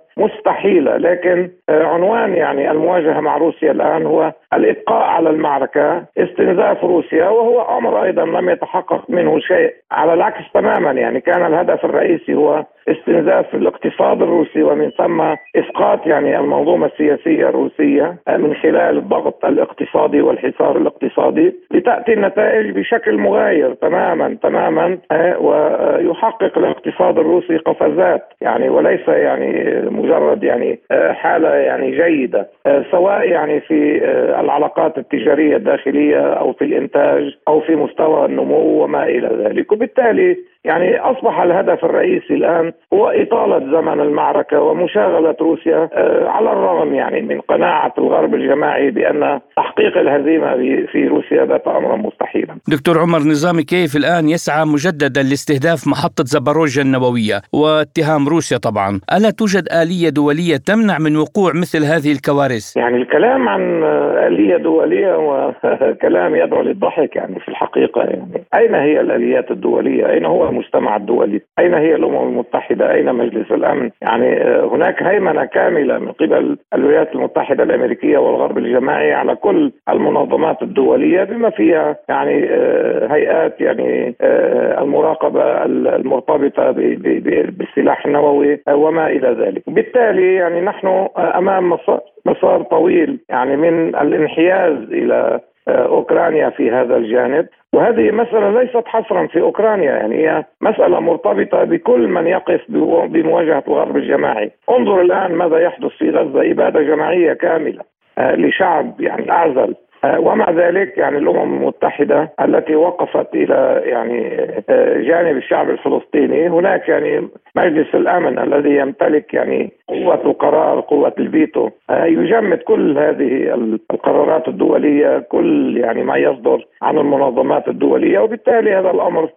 مستحيله 0.67 0.97
لكن 0.97 1.49
آه، 1.69 1.83
عنوان 1.83 2.33
يعني 2.33 2.71
المواجهة 2.71 3.19
مع 3.19 3.37
روسيا 3.37 3.71
الآن 3.71 4.05
هو 4.05 4.33
الإبقاء 4.53 5.03
على 5.03 5.29
المعركة 5.29 6.05
استنزاف 6.17 6.83
روسيا 6.83 7.29
وهو 7.29 7.77
أمر 7.77 8.03
أيضا 8.03 8.25
لم 8.25 8.49
يتحقق 8.49 9.09
منه 9.09 9.39
شيء. 9.39 9.73
على 9.91 10.13
العكس 10.13 10.51
تماما 10.53 10.91
يعني 10.91 11.21
كان 11.21 11.45
الهدف 11.45 11.85
الرئيسي 11.85 12.33
هو 12.33 12.65
استنزاف 12.89 13.55
الاقتصاد 13.55 14.21
الروسي 14.21 14.63
ومن 14.63 14.91
ثم 14.91 15.21
إسقاط 15.55 16.07
يعني 16.07 16.39
المنظومة 16.39 16.85
السياسية 16.85 17.49
الروسية 17.49 18.15
آه، 18.27 18.37
من 18.37 18.53
خلال 18.53 18.97
الضغط 18.97 19.45
الاقتصادي 19.45 20.21
والحصار 20.21 20.77
الاقتصادي 20.77 21.55
لتأتي 21.71 22.13
النتائج 22.13 22.71
بشكل 22.71 23.17
مغاير 23.17 23.73
تماما 23.73 24.37
تماما 24.43 24.97
آه، 25.11 25.39
ويحقق 25.39 26.57
الاقتصاد 26.57 27.19
الروسي 27.19 27.57
قفزات 27.57 28.33
يعني 28.41 28.69
وليس 28.69 29.07
يعني 29.07 29.81
مجرد 29.89 30.43
يعني 30.43 30.79
آه، 30.91 31.11
حالة 31.11 31.49
يعني 31.49 31.91
جيدة 31.91 32.49
سواء 32.91 33.29
يعني 33.29 33.59
في 33.61 34.05
العلاقات 34.39 34.97
التجارية 34.97 35.55
الداخلية 35.55 36.33
أو 36.33 36.53
في 36.53 36.65
الإنتاج 36.65 37.35
أو 37.47 37.61
في 37.61 37.75
مستوى 37.75 38.25
النمو 38.25 38.83
وما 38.83 39.03
إلى 39.03 39.27
ذلك. 39.43 39.71
وبالتالي 39.71 40.37
يعني 40.67 40.99
أصبح 40.99 41.39
الهدف 41.39 41.85
الرئيسي 41.85 42.33
الآن 42.33 42.73
هو 42.93 43.09
إطالة 43.09 43.59
زمن 43.59 43.99
المعركة 44.01 44.61
ومشاغلة 44.61 45.35
روسيا 45.41 45.89
آه، 45.93 46.27
على 46.27 46.51
الرغم 46.51 46.93
يعني 46.93 47.21
من 47.21 47.41
قناعة 47.41 47.93
الغرب 47.97 48.35
الجماعي 48.35 48.91
بأن 48.91 49.39
تحقيق 49.57 49.97
الهزيمة 49.97 50.55
في 50.91 51.07
روسيا 51.07 51.43
بات 51.45 51.67
امرا 51.67 51.95
مستحيلا. 51.95 52.57
دكتور 52.67 52.99
عمر 52.99 53.19
نظامي 53.19 53.63
كيف 53.63 53.95
الآن 53.95 54.29
يسعى 54.29 54.65
مجددا 54.65 55.21
لاستهداف 55.21 55.87
محطة 55.87 56.23
زباروجيا 56.23 56.83
النووية 56.83 57.41
واتهام 57.53 58.27
روسيا 58.27 58.57
طبعا، 58.57 58.99
ألا 59.17 59.29
توجد 59.29 59.65
آلية 59.81 60.09
دولية 60.09 60.57
تمنع 60.57 60.97
من 60.99 61.17
وقوع 61.17 61.51
مثل 61.53 61.83
هذه 61.83 62.11
الكوارث؟ 62.11 62.77
يعني 62.77 62.97
الكلام 62.97 63.49
عن 63.49 63.83
آلية 64.27 64.57
دولية 64.57 65.15
هو 65.15 65.53
كلام 66.03 66.35
يدعو 66.35 66.61
للضحك 66.61 67.15
يعني 67.15 67.39
في 67.39 67.47
الحقيقة 67.47 68.01
يعني 68.01 68.43
أين 68.55 68.75
هي 68.75 69.01
الآليات 69.01 69.51
الدولية؟ 69.51 70.09
أين 70.09 70.25
هو 70.25 70.56
المجتمع 70.57 70.95
الدولي 70.95 71.41
أين 71.59 71.73
هي 71.73 71.95
الأمم 71.95 72.29
المتحدة؟ 72.29 72.93
أين 72.93 73.15
مجلس 73.15 73.51
الأمن؟ 73.51 73.91
يعني 74.01 74.41
آه، 74.41 74.65
هناك 74.65 75.03
هيمنة 75.03 75.45
كاملة 75.45 75.99
من 75.99 76.11
قبل 76.11 76.57
الولايات 76.73 77.15
المتحدة 77.15 77.63
الأمريكية 77.63 78.17
والغرب 78.17 78.57
الجماعي 78.57 79.13
على 79.13 79.35
كل 79.35 79.71
المنظمات 79.89 80.61
الدولية 80.61 81.23
بما 81.23 81.49
فيها 81.49 81.95
يعني 82.09 82.47
آه، 82.49 83.07
هيئات 83.13 83.61
يعني 83.61 84.15
آه، 84.21 84.81
المراقبة 84.83 85.65
المرتبطة 85.65 86.71
بالسلاح 86.71 88.05
النووي 88.05 88.59
وما 88.69 89.07
إلى 89.07 89.29
ذلك. 89.29 89.63
بالتالي 89.67 90.35
يعني 90.35 90.61
نحن 90.61 91.07
أمام 91.17 91.77
مسار 92.25 92.61
طويل 92.61 93.19
يعني 93.29 93.57
من 93.57 93.95
الانحياز 93.95 94.77
إلى 94.91 95.39
أوكرانيا 95.69 96.49
في 96.49 96.71
هذا 96.71 96.95
الجانب. 96.95 97.47
وهذه 97.73 98.11
مسألة 98.11 98.61
ليست 98.61 98.83
حصرا 98.87 99.27
في 99.27 99.41
أوكرانيا 99.41 99.91
يعني 99.91 100.15
هي 100.15 100.45
مسألة 100.61 100.99
مرتبطة 100.99 101.63
بكل 101.63 102.07
من 102.07 102.27
يقف 102.27 102.61
بمواجهة 103.07 103.63
الغرب 103.67 103.97
الجماعي. 103.97 104.51
انظر 104.69 105.01
الآن 105.01 105.31
ماذا 105.31 105.59
يحدث 105.59 105.91
في 105.91 106.09
غزة 106.09 106.51
إبادة 106.51 106.81
جماعية 106.81 107.33
كاملة 107.33 107.81
آه، 108.17 108.35
لشعب 108.35 109.01
يعني 109.01 109.31
أعزل. 109.31 109.59
آه، 109.61 109.75
ومع 110.05 110.51
ذلك 110.51 110.97
يعني 110.97 111.17
الأمم 111.17 111.53
المتحدة 111.53 112.33
التي 112.41 112.75
وقفت 112.75 113.35
إلى 113.35 113.81
يعني 113.85 114.39
آه، 114.69 114.97
جانب 114.97 115.37
الشعب 115.37 115.69
الفلسطيني 115.69 116.49
هناك 116.49 116.89
يعني 116.89 117.27
مجلس 117.55 117.95
الأمن 117.95 118.39
الذي 118.39 118.75
يمتلك 118.75 119.33
يعني 119.33 119.71
قوة 119.87 120.21
القرار 120.25 120.79
قوة 120.79 121.13
الفيتو 121.19 121.69
آه، 121.89 122.05
يجمد 122.05 122.57
كل 122.57 122.97
هذه 122.97 123.53
القرارات 123.93 124.47
الدولية 124.47 125.19
كل 125.19 125.77
يعني 125.77 126.03
ما 126.03 126.17
يصدر 126.17 126.65
عن 126.81 126.97
المنظمات 126.97 127.67
الدولية 127.67 128.19
وبالتالي 128.19 128.75
هذا 128.75 128.91
الأمر 128.91 129.29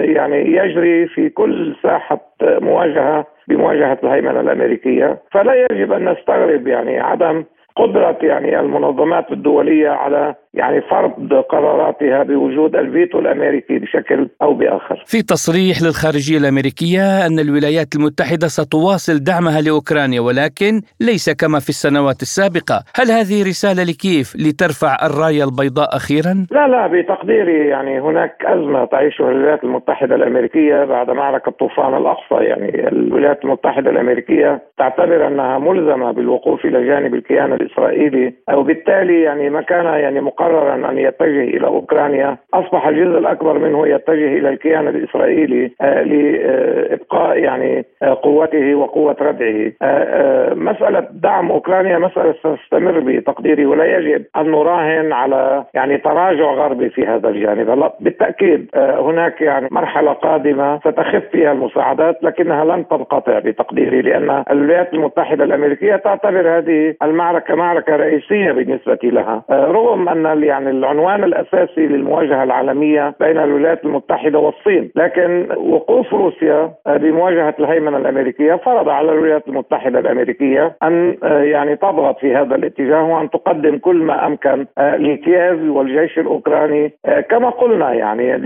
يعني 0.00 0.56
يجري 0.56 1.06
في 1.06 1.28
كل 1.28 1.76
ساحة 1.82 2.20
مواجهة 2.42 3.26
بمواجهة 3.48 3.98
الهيمنة 4.04 4.40
الأمريكية. 4.40 5.18
فلا 5.32 5.54
يجب 5.54 5.92
أن 5.92 6.08
نستغرب 6.08 6.66
يعني 6.66 7.00
عدم 7.00 7.44
قدرة 7.76 8.18
يعني 8.22 8.60
المنظمات 8.60 9.32
الدولية 9.32 9.88
على 9.90 10.34
يعني 10.54 10.80
فرض 10.80 11.32
قراراتها 11.32 12.22
بوجود 12.22 12.76
الفيتو 12.76 13.18
الأمريكي 13.18 13.78
بشكل 13.78 14.28
أو 14.42 14.54
بآخر. 14.54 15.02
في 15.06 15.22
تصريح 15.22 15.82
للخارجية 15.82 16.38
الأمريكية 16.38 17.26
أن 17.26 17.38
الولايات 17.38 17.86
المتحدة 17.96 18.46
ستواصل 18.46 19.18
دعمها 19.18 19.60
لأوكرانيا 19.60 20.20
ولكن 20.20 20.80
ليس 21.00 21.30
كما 21.30 21.58
في 21.58 21.68
السنوات 21.68 22.22
السابقة، 22.22 22.78
هل 22.94 23.10
هذه 23.10 23.42
رسالة 23.48 23.82
لكيف 23.82 24.36
لترفع 24.36 24.92
الرايه 25.06 25.44
البيضاء 25.44 25.96
أخيرا؟ 25.96 26.46
لا 26.50 26.68
لا 26.68 26.86
بتقديري 26.86 27.68
يعني 27.68 28.00
هناك 28.00 28.34
أزمة 28.44 28.84
تعيشها 28.84 29.30
الولايات 29.30 29.64
المتحدة 29.64 30.14
الأمريكية 30.14 30.84
بعد 30.84 31.10
معركة 31.10 31.50
طوفان 31.50 31.96
الأقصى، 31.96 32.44
يعني 32.50 32.88
الولايات 32.88 33.44
المتحدة 33.44 33.90
الأمريكية 33.90 34.62
تعتبر 34.78 35.26
أنها 35.26 35.58
ملزمة 35.58 36.12
بالوقوف 36.12 36.64
إلى 36.64 36.86
جانب 36.86 37.14
الكيان 37.14 37.52
الإسرائيلي 37.52 38.34
وبالتالي 38.54 39.22
يعني 39.22 39.50
ما 39.50 39.62
كان 39.62 39.84
يعني 39.84 40.20
مقررا 40.40 40.90
أن 40.90 40.98
يتجه 40.98 41.44
إلى 41.44 41.66
أوكرانيا. 41.66 42.36
أصبح 42.54 42.86
الجزء 42.86 43.18
الأكبر 43.18 43.58
منه 43.58 43.88
يتجه 43.88 44.38
إلى 44.38 44.48
الكيان 44.48 44.88
الإسرائيلي 44.88 45.72
آه، 45.80 46.02
لإبقاء 46.02 47.38
يعني 47.38 47.84
آه، 48.02 48.18
قوته 48.22 48.74
وقوة 48.74 49.16
ردعه. 49.20 49.72
آه، 49.82 50.54
مسألة 50.54 51.08
دعم 51.12 51.50
أوكرانيا 51.50 51.98
مسألة 51.98 52.32
ستستمر 52.32 53.00
بتقديري 53.00 53.66
ولا 53.66 53.98
يجب 53.98 54.24
أن 54.36 54.50
نراهن 54.50 55.12
على 55.12 55.64
يعني 55.74 55.98
تراجع 55.98 56.52
غربي 56.52 56.88
في 56.90 57.06
هذا 57.06 57.28
الجانب، 57.28 57.70
هلا 57.70 57.92
بالتأكيد 58.00 58.70
هناك 58.76 59.40
يعني 59.40 59.68
مرحلة 59.70 60.12
قادمة 60.12 60.78
ستخف 60.78 61.22
فيها 61.32 61.52
المساعدات 61.52 62.18
لكنها 62.22 62.64
لن 62.64 62.88
تنقطع 62.88 63.38
بتقديري 63.38 64.02
لأن 64.02 64.44
الولايات 64.50 64.94
المتحدة 64.94 65.44
الأمريكية 65.44 65.96
تعتبر 65.96 66.58
هذه 66.58 66.94
المعركة 67.02 67.54
معركة 67.54 67.96
رئيسية 67.96 68.52
بالنسبة 68.52 68.98
لها، 69.02 69.42
رغم 69.50 70.08
أن 70.08 70.29
يعني 70.34 70.70
العنوان 70.70 71.24
الأساسي 71.24 71.86
للمواجهة 71.86 72.42
العالمية 72.42 73.14
بين 73.20 73.38
الولايات 73.38 73.84
المتحدة 73.84 74.38
والصين، 74.38 74.90
لكن 74.96 75.48
وقوف 75.56 76.14
روسيا 76.14 76.70
بمواجهة 76.86 77.54
الهيمنة 77.58 77.96
الأمريكية 77.96 78.54
فرض 78.54 78.88
على 78.88 79.12
الولايات 79.12 79.48
المتحدة 79.48 79.98
الأمريكية 79.98 80.76
أن 80.82 81.16
يعني 81.22 81.76
تضغط 81.76 82.18
في 82.18 82.36
هذا 82.36 82.54
الاتجاه 82.54 83.04
وأن 83.04 83.30
تقدم 83.30 83.78
كل 83.78 83.96
ما 83.96 84.26
أمكن 84.26 84.66
لكييف 84.78 85.60
والجيش 85.62 86.18
الأوكراني 86.18 86.92
كما 87.30 87.50
قلنا 87.50 87.92
يعني 87.92 88.38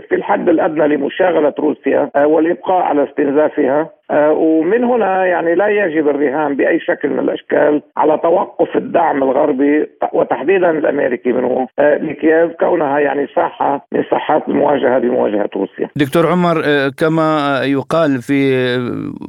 في 0.00 0.14
الحد 0.14 0.48
الأدنى 0.48 0.96
لمشاغلة 0.96 1.54
روسيا 1.58 2.10
والإبقاء 2.24 2.82
على 2.82 3.04
استنزافها. 3.04 3.90
ومن 4.10 4.84
هنا 4.84 5.26
يعني 5.26 5.54
لا 5.54 5.68
يجب 5.68 6.08
الرهان 6.08 6.56
بأي 6.56 6.80
شكل 6.80 7.08
من 7.08 7.18
الأشكال 7.18 7.82
على 7.96 8.18
توقف 8.22 8.76
الدعم 8.76 9.22
الغربي 9.22 9.86
وتحديدا 10.12 10.70
الأمريكي 10.70 11.32
منه 11.32 11.68
لكييف 11.78 12.52
كونها 12.60 12.98
يعني 12.98 13.26
ساحه 13.34 13.86
من 13.92 14.04
ساحات 14.10 14.48
المواجهة 14.48 14.98
بمواجهة 14.98 15.50
روسيا. 15.56 15.88
دكتور 15.96 16.26
عمر 16.26 16.62
كما 16.98 17.60
يقال 17.64 18.22
في 18.22 18.52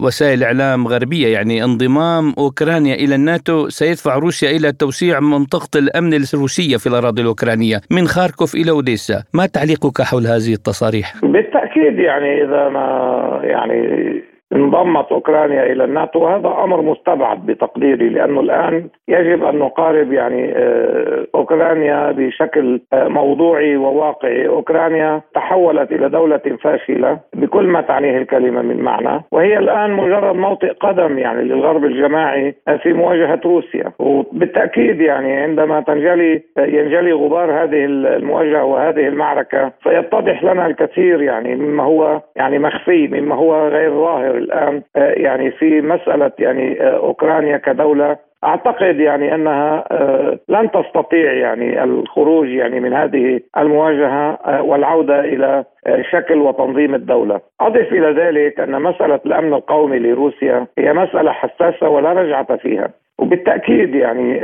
وسائل 0.06 0.44
إعلام 0.44 0.88
غربية 0.88 1.28
يعني 1.28 1.64
انضمام 1.64 2.34
أوكرانيا 2.38 2.96
إلى 2.96 3.16
الناتو 3.16 3.70
سيدفع 3.70 4.16
روسيا 4.18 4.50
إلى 4.58 4.72
توسيع 4.72 5.20
منطقة 5.20 5.80
الأمن 5.80 6.14
الروسية 6.14 6.78
في 6.78 6.88
الأراضي 6.88 7.22
الأوكرانية 7.22 7.78
من 7.92 8.08
خاركوف 8.08 8.56
إلى 8.56 8.72
أوديسا، 8.72 9.24
ما 9.34 9.46
تعليقك 9.46 10.02
حول 10.02 10.22
هذه 10.22 10.54
التصاريح؟ 10.54 11.14
بالتأكيد 11.24 12.00
يعني 12.00 12.44
إذا 12.44 12.70
ما 12.70 13.40
يعني 13.44 14.24
انضمت 14.56 15.12
أوكرانيا 15.12 15.64
إلى 15.64 15.84
الناتو. 15.84 16.28
هذا 16.28 16.48
أمر 16.64 16.82
مستبعد 16.82 17.46
بتقديري 17.46 18.10
لأنه 18.10 18.40
الآن 18.40 18.88
يجب 19.08 19.44
أن 19.44 19.56
نقارب 19.60 20.14
يعني 20.14 20.54
آه، 20.56 21.28
أوكرانيا 21.36 22.12
بشكل 22.12 22.82
آه، 22.94 23.08
موضوعي 23.08 23.78
وواقعي، 23.78 24.48
أوكرانيا 24.48 25.22
تحولت 25.36 25.92
إلى 25.92 26.10
دولة 26.10 26.42
فاشلة 26.64 27.20
بكل 27.34 27.64
ما 27.68 27.82
تعنيه 27.82 28.18
الكلمة 28.18 28.62
من 28.62 28.78
معنى، 28.78 29.24
وهي 29.32 29.58
الآن 29.58 29.92
مجرد 29.92 30.36
موطئ 30.36 30.74
قدم 30.74 31.18
يعني 31.18 31.44
للغرب 31.44 31.86
الجماعي 31.86 32.56
آه، 32.68 32.76
في 32.76 32.94
مواجهة 32.94 33.40
روسيا، 33.46 33.92
وبالتأكيد 34.00 35.02
يعني 35.02 35.38
عندما 35.38 35.82
تنجلي 35.82 36.44
ينجلي 36.58 37.14
غبار 37.14 37.64
هذه 37.64 37.86
المواجهة 37.86 38.64
وهذه 38.64 39.08
المعركة 39.08 39.72
سيتضح 39.84 40.44
لنا 40.44 40.66
الكثير 40.66 41.22
يعني 41.22 41.56
مما 41.56 41.84
هو 41.84 42.22
يعني 42.36 42.60
مخفي 42.60 43.08
مما 43.08 43.36
هو 43.36 43.68
غير 43.68 43.92
ظاهر. 43.92 44.43
الآن 44.44 44.82
آه، 44.96 45.14
يعني 45.14 45.52
في 45.52 45.82
مسألة 45.82 46.32
يعني 46.40 46.82
آه، 46.82 46.98
أوكرانيا 46.98 47.58
كدولة 47.58 48.18
أعتقد 48.44 49.00
يعني 49.00 49.36
أنها 49.36 49.86
آه، 49.92 50.40
لن 50.50 50.72
تستطيع 50.72 51.34
يعني 51.34 51.84
الخروج 51.84 52.48
يعني 52.50 52.80
من 52.80 52.94
هذه 52.94 53.40
المواجهة 53.58 54.38
والعودة 54.62 55.20
إلى 55.20 55.64
شكل 56.12 56.38
وتنظيم 56.38 56.96
الدولة. 56.96 57.42
أضف 57.62 57.94
إلى 57.94 58.12
ذلك 58.12 58.60
أن 58.60 58.82
مسألة 58.82 59.20
الأمن 59.26 59.54
القومي 59.54 60.00
لروسيا 60.00 60.68
هي 60.78 60.94
مسألة 60.94 61.32
حساسة 61.32 61.90
ولا 61.90 62.14
رجعة 62.14 62.56
فيها، 62.56 62.90
وبالتأكيد 63.20 63.96
يعني 63.96 64.40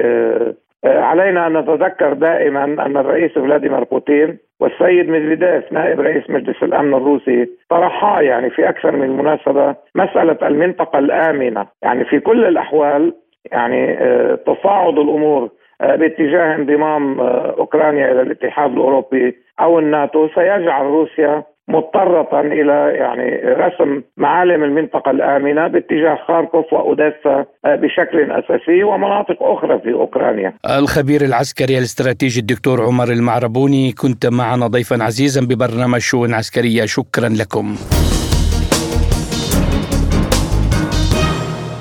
علينا 0.85 1.47
أن 1.47 1.57
نتذكر 1.57 2.13
دائما 2.13 2.63
أن 2.63 2.97
الرئيس 2.97 3.31
فلاديمير 3.31 3.83
بوتين 3.83 4.37
والسيد 4.59 5.09
ميدفيديف 5.09 5.71
نائب 5.71 5.99
رئيس 5.99 6.29
مجلس 6.29 6.63
الأمن 6.63 6.93
الروسي 6.93 7.49
طرحا 7.69 8.21
يعني 8.21 8.49
في 8.49 8.69
أكثر 8.69 8.95
من 8.95 9.09
مناسبة 9.09 9.75
مسألة 9.95 10.37
المنطقة 10.47 10.99
الآمنة، 10.99 11.67
يعني 11.81 12.05
في 12.05 12.19
كل 12.19 12.45
الأحوال 12.45 13.13
يعني 13.51 13.97
آه، 13.99 14.35
تصاعد 14.35 14.99
الأمور 14.99 15.49
آه، 15.81 15.95
باتجاه 15.95 16.55
انضمام 16.55 17.19
آه، 17.21 17.55
أوكرانيا 17.59 18.11
إلى 18.11 18.21
الاتحاد 18.21 18.71
الأوروبي 18.71 19.37
أو 19.59 19.79
الناتو. 19.79 20.27
سيجعل 20.27 20.85
روسيا 20.85 21.43
مضطرة 21.69 22.41
إلى 22.41 22.93
يعني 22.95 23.29
رسم 23.65 24.01
معالم 24.17 24.63
المنطقة 24.63 25.11
الآمنة 25.11 25.67
باتجاه 25.67 26.17
خاركوف 26.27 26.73
وأوديسا 26.73 27.45
بشكل 27.65 28.31
أساسي 28.31 28.83
ومناطق 28.83 29.43
أخرى 29.43 29.79
في 29.79 29.93
أوكرانيا. 29.93 30.53
الخبير 30.79 31.21
العسكري 31.21 31.77
الاستراتيجي 31.77 32.39
الدكتور 32.39 32.81
عمر 32.81 33.07
المعربوني 33.11 33.91
كنت 33.91 34.25
معنا 34.25 34.67
ضيفا 34.67 35.03
عزيزا 35.03 35.41
ببرنامج 35.41 35.99
شؤون 35.99 36.33
عسكرية. 36.33 36.85
شكرا 36.85 37.29
لكم. 37.29 37.75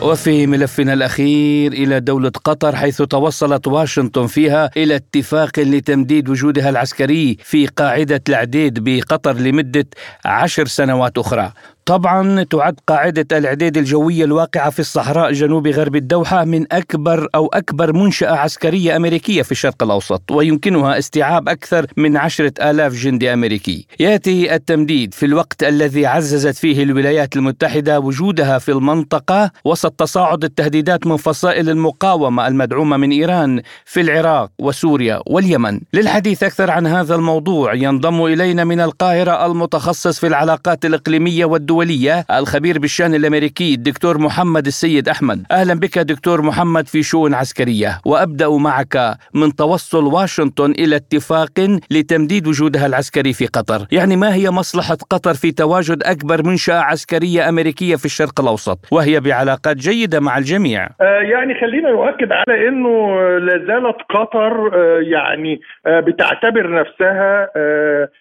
وفي 0.02 0.46
ملفنا 0.46 0.92
الأخير 0.92 1.72
إلى 1.72 2.00
دولة 2.00 2.30
قطر 2.44 2.76
حيث 2.76 3.02
توصلت 3.02 3.66
واشنطن 3.66 4.26
فيها 4.26 4.70
إلى 4.76 4.96
اتفاق 4.96 5.58
لتمديد 5.58 6.28
وجودها 6.28 6.70
العسكري 6.70 7.36
في 7.42 7.66
قاعدة 7.66 8.20
العديد 8.28 8.78
بقطر 8.84 9.32
لمدة 9.32 9.86
عشر 10.24 10.66
سنوات 10.66 11.18
أخرى. 11.18 11.52
طبعا 11.88 12.42
تعد 12.42 12.80
قاعدة 12.88 13.38
الإعداد 13.38 13.76
الجوية 13.76 14.24
الواقعة 14.24 14.70
في 14.70 14.78
الصحراء 14.78 15.32
جنوب 15.32 15.68
غرب 15.68 15.96
الدوحة 15.96 16.44
من 16.44 16.72
أكبر 16.72 17.28
أو 17.34 17.46
أكبر 17.46 17.92
منشأة 17.92 18.34
عسكرية 18.34 18.96
أمريكية 18.96 19.42
في 19.42 19.52
الشرق 19.52 19.82
الأوسط 19.82 20.22
ويمكنها 20.30 20.98
استيعاب 20.98 21.48
أكثر 21.48 21.86
من 21.96 22.16
عشرة 22.16 22.52
آلاف 22.70 22.92
جندي 22.92 23.32
أمريكي. 23.32 23.86
يأتي 24.00 24.54
التمديد 24.54 25.14
في 25.14 25.26
الوقت 25.26 25.62
الذي 25.62 26.06
عززت 26.06 26.56
فيه 26.56 26.82
الولايات 26.82 27.36
المتحدة 27.36 28.00
وجودها 28.00 28.58
في 28.58 28.72
المنطقة 28.72 29.50
وسط 29.64 29.92
تصاعد 29.92 30.44
التهديدات 30.44 31.06
من 31.06 31.16
فصائل 31.16 31.70
المقاومة 31.70 32.46
المدعومة 32.48 32.96
من 32.96 33.10
إيران 33.10 33.62
في 33.84 34.00
العراق 34.00 34.50
وسوريا 34.58 35.20
واليمن. 35.26 35.80
للحديث 35.94 36.42
أكثر 36.42 36.70
عن 36.70 36.86
هذا 36.86 37.14
الموضوع 37.14 37.74
ينضم 37.74 38.24
إلينا 38.24 38.64
من 38.64 38.80
القاهرة 38.80 39.46
المتخصص 39.46 40.18
في 40.20 40.26
العلاقات 40.26 40.84
الإقليمية 40.84 41.44
والدولية 41.44 41.77
الدولية 41.82 42.24
الخبير 42.30 42.78
بالشأن 42.78 43.14
الأمريكي 43.14 43.74
الدكتور 43.74 44.18
محمد 44.18 44.66
السيد 44.66 45.08
أحمد. 45.08 45.42
أهلا 45.50 45.74
بك 45.74 45.98
دكتور 45.98 46.42
محمد 46.42 46.88
في 46.88 47.02
شؤون 47.02 47.34
عسكرية. 47.34 48.00
وأبدأ 48.06 48.48
معك 48.48 48.96
من 49.34 49.54
توصل 49.54 50.04
واشنطن 50.04 50.70
إلى 50.70 50.96
اتفاق 50.96 51.78
لتمديد 51.90 52.46
وجودها 52.46 52.86
العسكري 52.86 53.32
في 53.32 53.46
قطر. 53.46 53.86
يعني 53.92 54.16
ما 54.16 54.34
هي 54.34 54.50
مصلحة 54.50 54.96
قطر 55.10 55.34
في 55.34 55.52
تواجد 55.52 56.02
أكبر 56.02 56.46
منشأة 56.46 56.80
عسكرية 56.80 57.48
أمريكية 57.48 57.96
في 57.96 58.04
الشرق 58.04 58.40
الأوسط؟ 58.40 58.78
وهي 58.92 59.20
بعلاقات 59.20 59.76
جيدة 59.76 60.20
مع 60.20 60.38
الجميع. 60.38 60.84
آه 61.00 61.20
يعني 61.32 61.60
خلينا 61.60 61.90
نؤكد 61.90 62.32
على 62.32 62.68
أنه 62.68 63.20
لا 63.38 63.58
زالت 63.66 63.96
قطر 64.10 64.70
آه 64.74 65.00
يعني 65.00 65.60
آه 65.86 66.00
بتعتبر 66.00 66.80
نفسها 66.80 67.48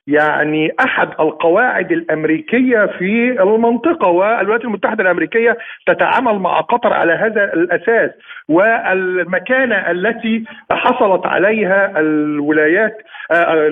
يعني 0.08 0.72
أحد 0.80 1.08
القواعد 1.20 1.92
الأمريكية 1.92 2.86
في 3.00 3.36
المنطقة 3.56 4.08
والولايات 4.08 4.64
المتحدة 4.64 5.04
الأمريكية 5.04 5.58
تتعامل 5.88 6.40
مع 6.40 6.60
قطر 6.60 6.94
على 6.94 7.14
هذا 7.14 7.54
الأساس. 7.54 8.12
والمكانة 8.50 9.76
التي 9.92 10.44
حصلت 10.72 11.26
عليها 11.26 12.00
الولايات 12.00 12.98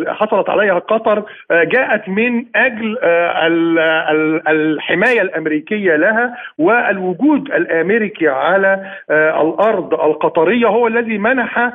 حصلت 0.07 0.49
عليها 0.49 0.79
قطر 0.79 1.23
جاءت 1.51 2.09
من 2.09 2.45
أجل 2.55 2.97
الحماية 4.47 5.21
الأمريكية 5.21 5.95
لها. 5.95 6.35
والوجود 6.57 7.51
الأمريكي 7.51 8.27
على 8.27 8.91
الأرض 9.11 9.93
القطرية 9.93 10.67
هو 10.67 10.87
الذي 10.87 11.17
منح 11.17 11.71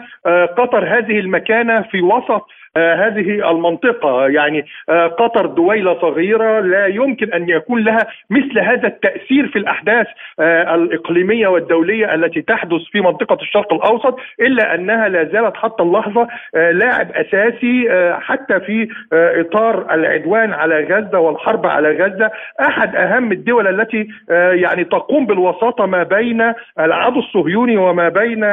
قطر 0.56 0.98
هذه 0.98 1.20
المكانة 1.20 1.82
في 1.82 2.02
وسط 2.02 2.30
آه 2.30 2.59
هذه 2.76 3.50
المنطقة 3.50 4.28
يعني 4.28 4.66
آه 4.88 5.06
قطر 5.06 5.46
دويلة 5.46 6.00
صغيرة 6.00 6.60
لا 6.60 6.86
يمكن 6.86 7.32
أن 7.32 7.48
يكون 7.48 7.84
لها 7.84 8.06
مثل 8.30 8.58
هذا 8.58 8.88
التأثير 8.88 9.48
في 9.48 9.58
الأحداث 9.58 10.06
آه 10.40 10.74
الإقليمية 10.74 11.48
والدولية 11.48 12.14
التي 12.14 12.42
تحدث 12.42 12.80
في 12.92 13.00
منطقة 13.00 13.38
الشرق 13.42 13.72
الأوسط 13.72 14.18
إلا 14.40 14.74
أنها 14.74 15.08
لا 15.08 15.24
زالت 15.24 15.56
حتى 15.56 15.82
اللحظة 15.82 16.28
لاعب 16.54 17.10
أساسي 17.12 17.88
حتى 18.20 18.60
في 18.60 18.88
إطار 19.12 19.94
العدوان 19.94 20.52
على 20.52 20.84
غزة 20.84 21.18
والحرب 21.18 21.66
على 21.66 21.90
غزة. 22.04 22.30
أحد 22.60 22.96
أهم 22.96 23.32
الدول 23.32 23.80
التي 23.80 24.08
يعني 24.52 24.84
تقوم 24.84 25.26
بالوساطة 25.26 25.86
ما 25.86 26.02
بين 26.02 26.52
العدو 26.80 27.18
الصهيوني 27.20 27.76
وما 27.76 28.08
بين 28.08 28.44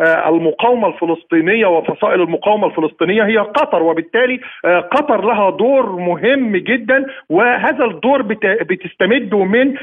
المقاومة 0.00 0.88
الفلسطينية 0.88 1.66
وفصائل 1.66 2.20
المقاومة 2.20 2.66
الفلسطينية 2.66 3.19
هي 3.26 3.38
قطر 3.38 3.82
وبالتالي 3.82 4.40
قطر 4.64 5.24
لها 5.24 5.50
دور 5.50 5.96
مهم 5.96 6.56
جدا 6.56 7.06
وهذا 7.28 7.84
الدور 7.84 8.22
بتستمد 8.42 9.34
من 9.34 9.74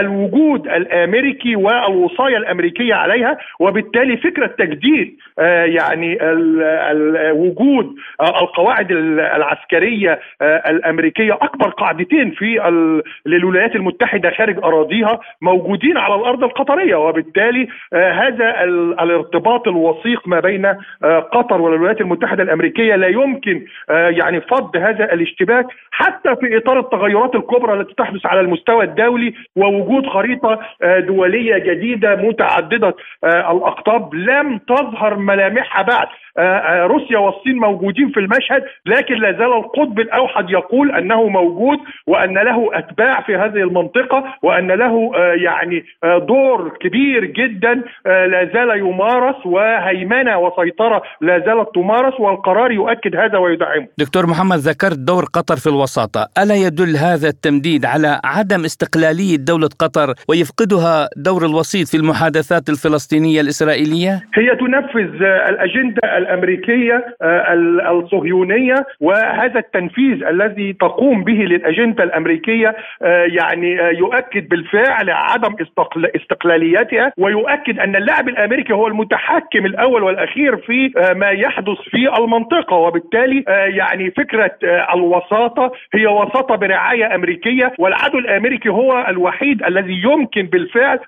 الوجود 0.00 0.66
الأمريكي 0.68 1.56
والوصايه 1.56 2.36
الأمريكية 2.36 2.94
عليها 2.94 3.38
وبالتالي 3.60 4.16
فكرة 4.16 4.46
تجديد 4.46 5.16
يعني 5.64 6.18
وجود 7.32 7.94
القواعد 8.20 8.92
العسكرية 9.36 10.20
الأمريكية 10.42 11.32
أكبر 11.32 11.68
قاعدتين 11.68 12.30
في 12.30 12.54
للولايات 13.26 13.76
المتحدة 13.76 14.30
خارج 14.30 14.58
أراضيها 14.64 15.20
موجودين 15.42 15.96
على 15.96 16.14
الأرض 16.14 16.44
القطرية 16.44 16.96
وبالتالي 16.96 17.68
هذا 17.94 18.64
الارتباط 19.02 19.68
الوثيق 19.68 20.28
ما 20.28 20.40
بين 20.40 20.66
قطر 21.32 21.60
والولايات 21.60 22.00
المتحدة 22.00 22.42
الأمريكية 22.42 22.83
الامريكيه 22.84 22.96
لا 22.96 23.08
يمكن 23.08 23.66
يعني 23.88 24.40
فض 24.40 24.76
هذا 24.76 25.12
الاشتباك 25.12 25.66
حتى 25.90 26.36
في 26.36 26.56
إطار 26.56 26.80
التغيرات 26.80 27.34
الكبرى 27.34 27.80
التي 27.80 27.94
تحدث 27.94 28.26
على 28.26 28.40
المستوى 28.40 28.84
الدولي 28.84 29.34
ووجود 29.56 30.06
خريطة 30.06 30.60
دولية 30.98 31.58
جديدة 31.58 32.16
متعددة 32.16 32.94
الأقطاب 33.24 34.14
لم 34.14 34.58
تظهر 34.58 35.16
ملامحها 35.16 35.82
بعد. 35.82 36.08
آه، 36.38 36.42
آه، 36.42 36.86
روسيا 36.86 37.18
والصين 37.18 37.56
موجودين 37.56 38.10
في 38.10 38.20
المشهد 38.20 38.64
لكن 38.86 39.14
لا 39.14 39.32
زال 39.32 39.52
القطب 39.52 40.00
الأوحد 40.00 40.50
يقول 40.50 40.90
أنه 40.90 41.28
موجود 41.28 41.78
وأن 42.06 42.34
له 42.34 42.70
أتباع 42.72 43.20
في 43.20 43.36
هذه 43.36 43.56
المنطقة 43.56 44.24
وأن 44.42 44.72
له 44.72 45.12
آه، 45.16 45.32
يعني 45.32 45.84
دور 46.04 46.76
كبير 46.80 47.24
جدا 47.24 47.82
لا 48.04 48.50
زال 48.54 48.78
يمارس 48.78 49.46
وهيمنة 49.46 50.38
وسيطرة 50.38 51.02
لا 51.20 51.38
زالت 51.38 51.74
تمارس 51.74 52.20
والقرار 52.20 52.72
يؤكد 52.74 53.16
هذا 53.16 53.38
ويدعمه. 53.38 53.86
دكتور 53.98 54.26
محمد 54.26 54.58
ذكرت 54.58 54.98
دور 54.98 55.24
قطر 55.24 55.56
في 55.56 55.66
الوساطة، 55.66 56.28
ألا 56.42 56.54
يدل 56.54 56.96
هذا 56.96 57.28
التمديد 57.28 57.84
على 57.84 58.20
عدم 58.24 58.64
استقلالية 58.64 59.36
دولة 59.36 59.68
قطر 59.78 60.14
ويفقدها 60.28 61.08
دور 61.16 61.46
الوسيط 61.46 61.86
في 61.88 61.96
المحادثات 61.96 62.68
الفلسطينية 62.68 63.40
الإسرائيلية؟ 63.40 64.12
هي 64.34 64.56
تنفذ 64.56 65.22
الأجندة 65.48 66.18
الأمريكية 66.18 67.16
آه، 67.22 67.54
الصهيونية 67.90 68.86
وهذا 69.00 69.58
التنفيذ 69.58 70.24
الذي 70.24 70.72
تقوم 70.72 71.24
به 71.24 71.32
للأجندة 71.32 72.04
الأمريكية 72.04 72.76
آه، 73.02 73.24
يعني 73.24 73.80
آه، 73.80 73.90
يؤكد 73.90 74.48
بالفعل 74.48 75.10
عدم 75.10 75.56
استقلاليتها 76.16 77.12
ويؤكد 77.18 77.78
أن 77.78 77.96
اللاعب 77.96 78.28
الأمريكي 78.28 78.72
هو 78.72 78.86
المتحكم 78.86 79.66
الأول 79.66 80.02
والأخير 80.02 80.56
في 80.56 80.92
ما 81.16 81.28
يحدث 81.30 81.78
في 81.90 82.08
المنطقة 82.64 82.76
وبالتالي 82.76 83.44
يعني 83.76 84.10
فكرة 84.10 84.50
الوساطة 84.94 85.72
هي 85.94 86.06
وساطة 86.06 86.54
برعاية 86.54 87.14
أمريكية 87.14 87.72
والعدو 87.78 88.18
الأمريكي 88.18 88.68
هو 88.68 89.06
الوحيد 89.08 89.62
الذي 89.62 90.02
يمكن 90.04 90.42
بالفعل 90.42 90.98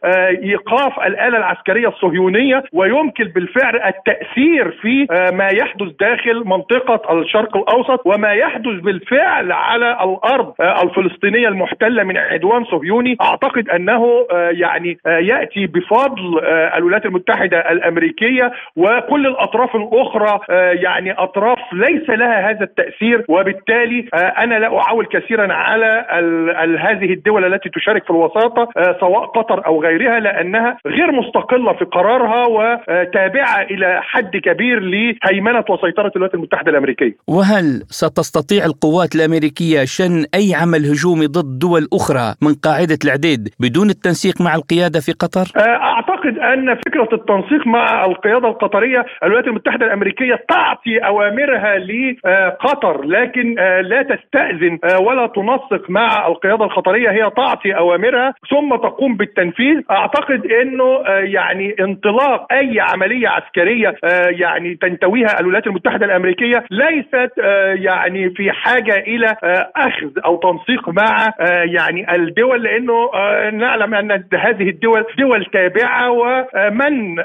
إيقاف 0.43 1.01
الآلة 1.01 1.39
العسكرية 1.39 1.89
الصهيونية 1.89 2.63
ويمكن 2.73 3.25
بالفعل 3.25 3.77
التأثير 3.77 4.71
في 4.83 5.07
آه، 5.11 5.31
ما 5.31 5.47
يحدث 5.47 5.89
داخل 6.01 6.45
منطقة 6.45 7.19
الشرق 7.21 7.57
الأوسط 7.57 8.03
وما 8.07 8.33
يحدث 8.33 8.81
بالفعل 8.83 9.53
على 9.53 9.91
الأرض 10.05 10.53
آه، 10.61 10.83
الفلسطينية 10.83 11.49
المحتلة 11.49 12.03
من 12.03 12.17
عدوان 12.17 12.65
صهيوني. 12.65 13.17
أعتقد 13.21 13.69
أنه 13.69 14.27
آه، 14.33 14.51
يعني 14.51 14.99
يأتي 15.07 15.67
بفضل 15.67 16.41
الولايات 16.77 17.07
المتحدة 17.07 17.59
الأمريكية 17.59 18.53
وكل 18.77 19.27
الأطراف 19.27 19.77
الأخرى 19.77 20.41
يعني 20.83 21.13
أطراف 21.47 21.73
ليس 21.73 22.11
لها 22.11 22.51
هذا 22.51 22.65
التأثير 22.65 23.25
وبالتالي 23.29 24.09
أنا 24.15 24.59
لا 24.59 24.67
أعول 24.67 25.07
كثيرا 25.07 25.53
على 25.53 26.07
هذه 26.81 27.13
الدول 27.13 27.55
التي 27.55 27.69
تشارك 27.69 28.05
في 28.05 28.11
الوساطة 28.11 28.69
سواء 29.01 29.25
قطر 29.25 29.67
أو 29.67 29.83
غيرها 29.83 30.21
لأنها 30.21 30.79
غير 30.87 31.13
مستقلة 31.13 31.73
في 31.73 31.85
قرارها 31.85 32.47
وتابعة 32.47 33.63
إلى 33.63 34.01
حد 34.03 34.37
كبير 34.37 34.81
لهيمنة 34.81 35.65
وسيطرة 35.71 36.13
الولايات 36.17 36.35
المتحدة 36.35 36.71
الأمريكية. 36.71 37.17
وهل 37.29 37.83
ستستطيع 37.89 38.65
القوات 38.65 39.15
الأمريكية 39.15 39.85
شن 39.85 40.25
أي 40.35 40.55
عمل 40.55 40.87
هجومي 40.91 41.27
ضد 41.27 41.59
دول 41.59 41.89
أخرى 41.93 42.35
من 42.43 42.55
قاعدة 42.55 42.99
العديد 43.05 43.49
بدون 43.61 43.91
التنسيق 43.91 44.41
مع 44.41 44.55
القيادة 44.55 45.01
في 45.01 45.13
قطر؟ 45.13 45.47
آه، 45.57 45.61
أعتقد 45.61 46.39
أن 46.39 46.75
فكرة 46.75 47.09
التنسيق 47.13 47.67
مع 47.67 48.05
القيادة 48.05 48.49
القطرية 48.49 49.07
الولايات 49.23 49.47
المتحدة 49.49 49.87
الأمريكية 49.87 50.45
تعطي 50.49 50.99
أوامرها 51.37 51.79
لقطر 51.79 53.05
لكن 53.05 53.59
آه، 53.59 53.81
لا 53.81 54.03
تستأذن 54.03 54.79
آه، 54.85 55.01
ولا 55.01 55.27
تنسق 55.27 55.91
مع 55.91 56.27
القيادة 56.27 56.65
القطرية 56.65 57.11
هي 57.11 57.31
تعطي 57.37 57.77
أوامرها 57.77 58.35
ثم 58.51 58.77
تقوم 58.77 59.17
بالتنفيذ. 59.17 59.81
أعتقد 59.91 60.47
إنه 60.47 60.99
يعني 61.07 61.75
انطلاق 61.81 62.53
أي 62.53 62.81
عملية 62.81 63.29
عسكرية 63.29 63.95
يعني 64.41 64.75
تنتويها 64.75 65.41
الولايات 65.41 65.67
المتحدة 65.67 66.07
الأمريكية 66.07 66.65
ليست 66.71 67.33
آه، 67.43 67.75
يعني 67.75 68.31
في 68.31 68.53
حاجة 68.53 68.97
إلى 68.99 69.27
آه، 69.45 69.71
أخذ 69.77 70.11
أو 70.25 70.37
تنسيق 70.37 70.89
مع 70.89 71.27
آه، 71.41 71.63
يعني 71.63 72.15
الدول 72.15 72.63
لأنه 72.63 73.11
نعلم 73.53 73.95
أن 73.95 74.25
هذه 74.35 74.69
الدول 74.69 75.05
دول 75.19 75.45
تابعة 75.45 76.11
ومن 76.11 77.17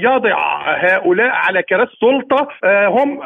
يضع 0.00 0.62
هؤلاء 0.76 1.30
على 1.30 1.62
كراسي 1.62 1.90
السلطة 1.92 2.48
هم 2.64 3.20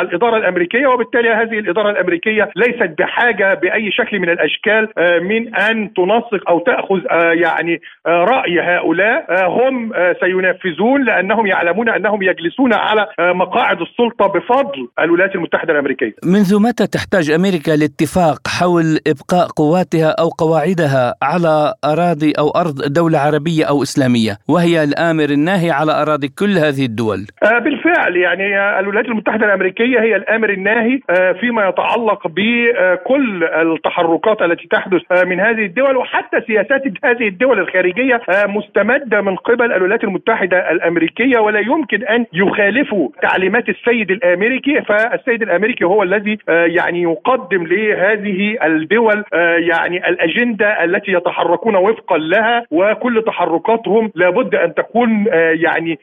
الإدارة 0.00 0.36
الأمريكية 0.36 0.86
وبالتالي 0.86 1.28
هذه 1.28 1.58
الإدارة 1.58 1.90
الأمريكية 1.90 2.50
ليست 2.56 2.94
بحاجة 2.98 3.54
بأي 3.54 3.90
شكل 3.92 4.18
من 4.18 4.28
الأشكال 4.30 4.88
من 5.22 5.54
أن 5.54 5.92
تنسق 5.94 6.50
أو 6.50 6.58
تأخذ 6.58 7.00
يعني 7.44 7.80
رأي 8.06 8.60
هؤلاء 8.60 9.48
هم 9.48 9.92
سينفذون 10.20 11.04
لأنهم 11.04 11.46
يعلمون 11.46 11.88
أنهم 11.88 12.22
يجلسون 12.22 12.74
على 12.74 13.06
مقاعد 13.20 13.80
السلطة 13.80 14.26
بفضل 14.26 14.88
الولايات 15.00 15.34
المتحدة 15.34 15.72
الأمريكية. 15.72 16.14
منذ 16.24 16.62
متى 16.62 16.86
تحتاج 16.86 17.30
أمريكا 17.30 17.70
لاتفاق 17.70 18.38
حول 18.48 18.98
إبقاء 19.06 19.46
قواتها 19.56 20.14
أو 20.20 20.28
قواعدها 20.28 21.14
على 21.22 21.74
أراضي 21.84 22.32
أو 22.38 22.50
أرض 22.50 22.92
دولة 22.92 23.18
عربية 23.18 23.64
أو 23.64 23.82
إسلامية، 23.82 24.32
وهي 24.48 24.84
الآمر 24.84 25.24
الناهي 25.24 25.70
على 25.70 25.92
أراضي 26.02 26.28
كل 26.38 26.58
هذه 26.58 26.84
الدول؟ 26.84 27.20
آه، 27.42 27.58
بالفعل 27.58 28.16
يعني 28.16 28.78
الولايات 28.80 29.06
المتحدة 29.06 29.46
الأمريكية 29.46 29.67
هي 30.00 30.16
الأمر 30.16 30.50
الناهي 30.50 31.00
آه، 31.10 31.32
فيما 31.32 31.68
يتعلق 31.68 32.28
بكل 32.28 33.44
التحركات 33.44 34.42
التي 34.42 34.68
تحدث 34.70 35.02
آه، 35.12 35.24
من 35.24 35.40
هذه 35.40 35.64
الدول 35.64 35.96
وحتى 35.96 36.40
سياسات 36.46 36.82
هذه 37.04 37.28
الدول 37.28 37.58
الخارجية 37.58 38.20
مستمدة 38.46 39.20
من 39.20 39.36
قبل 39.36 39.72
الولايات 39.72 40.04
المتحدة 40.04 40.70
الأمريكية 40.70 41.38
ولا 41.38 41.60
يمكن 41.60 42.04
أن 42.04 42.26
يخالفوا 42.32 43.08
تعليمات 43.22 43.68
السيد 43.68 44.10
الأمريكي 44.10 44.82
فالسيد 44.82 45.42
الأمريكي 45.42 45.84
هو 45.84 46.02
الذي 46.02 46.38
آه، 46.48 46.64
يعني 46.64 47.02
يقدم 47.02 47.66
لهذه 47.66 48.58
الدول 48.64 49.24
آه، 49.32 49.56
يعني 49.56 50.08
الأجندة 50.08 50.84
التي 50.84 51.12
يتحركون 51.12 51.76
وفقا 51.76 52.18
لها 52.18 52.64
وكل 52.70 53.22
تحركاتهم 53.26 54.12
لابد 54.14 54.54
أن 54.54 54.74
تكون 54.74 55.24
آه، 55.32 55.50
يعني 55.50 55.98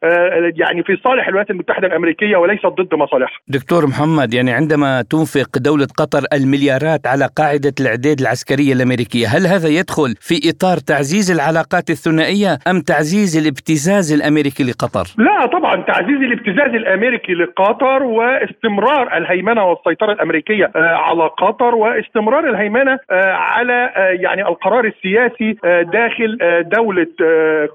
يعني 0.59 0.83
في 0.83 0.95
صالح 1.03 1.27
الولايات 1.27 1.49
المتحدة 1.49 1.87
الأمريكية 1.87 2.37
وليست 2.37 2.65
ضد 2.65 2.95
مصالحها. 2.95 3.39
دكتور 3.55 3.87
محمد 3.87 4.33
يعني 4.33 4.51
عندما 4.51 5.01
تنفق 5.01 5.57
دولة 5.57 5.87
قطر 5.97 6.23
المليارات 6.33 7.07
على 7.07 7.29
قاعدة 7.37 7.75
الإعداد 7.79 8.19
العسكرية 8.19 8.73
الأمريكية، 8.73 9.27
هل 9.27 9.43
هذا 9.53 9.69
يدخل 9.79 10.11
في 10.27 10.35
إطار 10.49 10.77
تعزيز 10.77 11.31
العلاقات 11.31 11.89
الثنائية 11.89 12.51
أم 12.71 12.81
تعزيز 12.81 13.37
الابتزاز 13.37 14.13
الأمريكي 14.13 14.63
لقطر؟ 14.63 15.05
لا 15.17 15.45
طبعا 15.45 15.75
تعزيز 15.81 16.19
الابتزاز 16.29 16.71
الأمريكي 16.81 17.33
لقطر 17.33 18.03
واستمرار 18.03 19.17
الهيمنة 19.17 19.63
والسيطرة 19.63 20.11
الأمريكية 20.11 20.71
آه، 20.75 20.95
على 21.07 21.23
قطر 21.23 21.75
واستمرار 21.75 22.49
الهيمنة 22.49 22.99
آه، 23.11 23.33
على 23.33 23.91
آه، 23.95 24.17
يعني 24.25 24.41
القرار 24.47 24.85
السياسي 24.85 25.57
داخل 25.99 26.37
دولة 26.77 27.07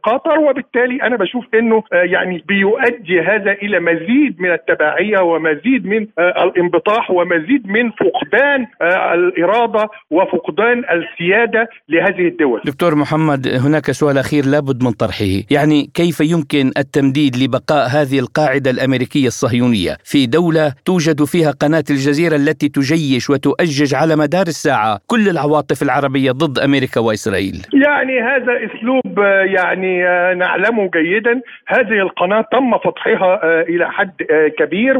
قطر 0.03 0.39
وبالتالي 0.39 1.03
أنا 1.03 1.17
بشوف 1.17 1.45
إنه 1.55 1.83
يعني 1.93 2.45
بيؤدي 2.49 3.21
هذا 3.21 3.53
إلى 3.53 3.81
مزيد 3.81 4.41
من 4.41 4.53
التبعية 4.53 5.19
ومزيد 5.19 5.70
من 5.79 6.07
الانبطاح 6.19 7.11
ومزيد 7.11 7.67
من 7.67 7.91
فقدان 7.91 8.67
الإرادة 9.15 9.89
وفقدان 10.11 10.79
السيادة 10.79 11.69
لهذه 11.89 12.29
الدول. 12.29 12.61
دكتور 12.65 12.95
محمد 12.95 13.49
هناك 13.49 13.91
سؤال 13.91 14.19
أخير 14.19 14.47
لابد 14.47 14.83
من 14.85 14.91
طرحه، 14.91 15.35
يعني 15.51 15.91
كيف 15.95 16.21
يمكن 16.21 16.71
التمديد 16.79 17.37
لبقاء 17.37 17.87
هذه 17.89 18.19
القاعدة 18.19 18.71
الأمريكية 18.71 19.27
الصهيونية؟ 19.27 19.97
في 20.05 20.27
دولة 20.27 20.73
توجد 20.85 21.25
فيها 21.25 21.51
قناة 21.51 21.85
الجزيرة 21.91 22.37
التي 22.37 22.69
تجيش 22.69 23.31
وتؤجج 23.31 23.95
على 23.95 24.17
مدار 24.17 24.47
الساعة 24.47 24.99
كل 25.07 25.29
العواطف 25.29 25.83
العربية 25.83 26.33
ضد 26.33 26.59
أمريكا 26.59 27.01
وإسرائيل. 27.01 27.67
يعني 27.75 28.21
هذا 28.21 28.53
أسلوب 28.67 29.19
يعني 29.57 30.03
نعلمه 30.35 30.91
جيدا. 30.95 31.41
هذه 31.67 31.99
القناة 32.03 32.45
تم 32.53 32.79
فتحها 32.79 33.41
آه، 33.45 33.63
إلى 33.63 33.91
حد 33.91 34.13
آه، 34.31 34.49
كبير 34.49 34.99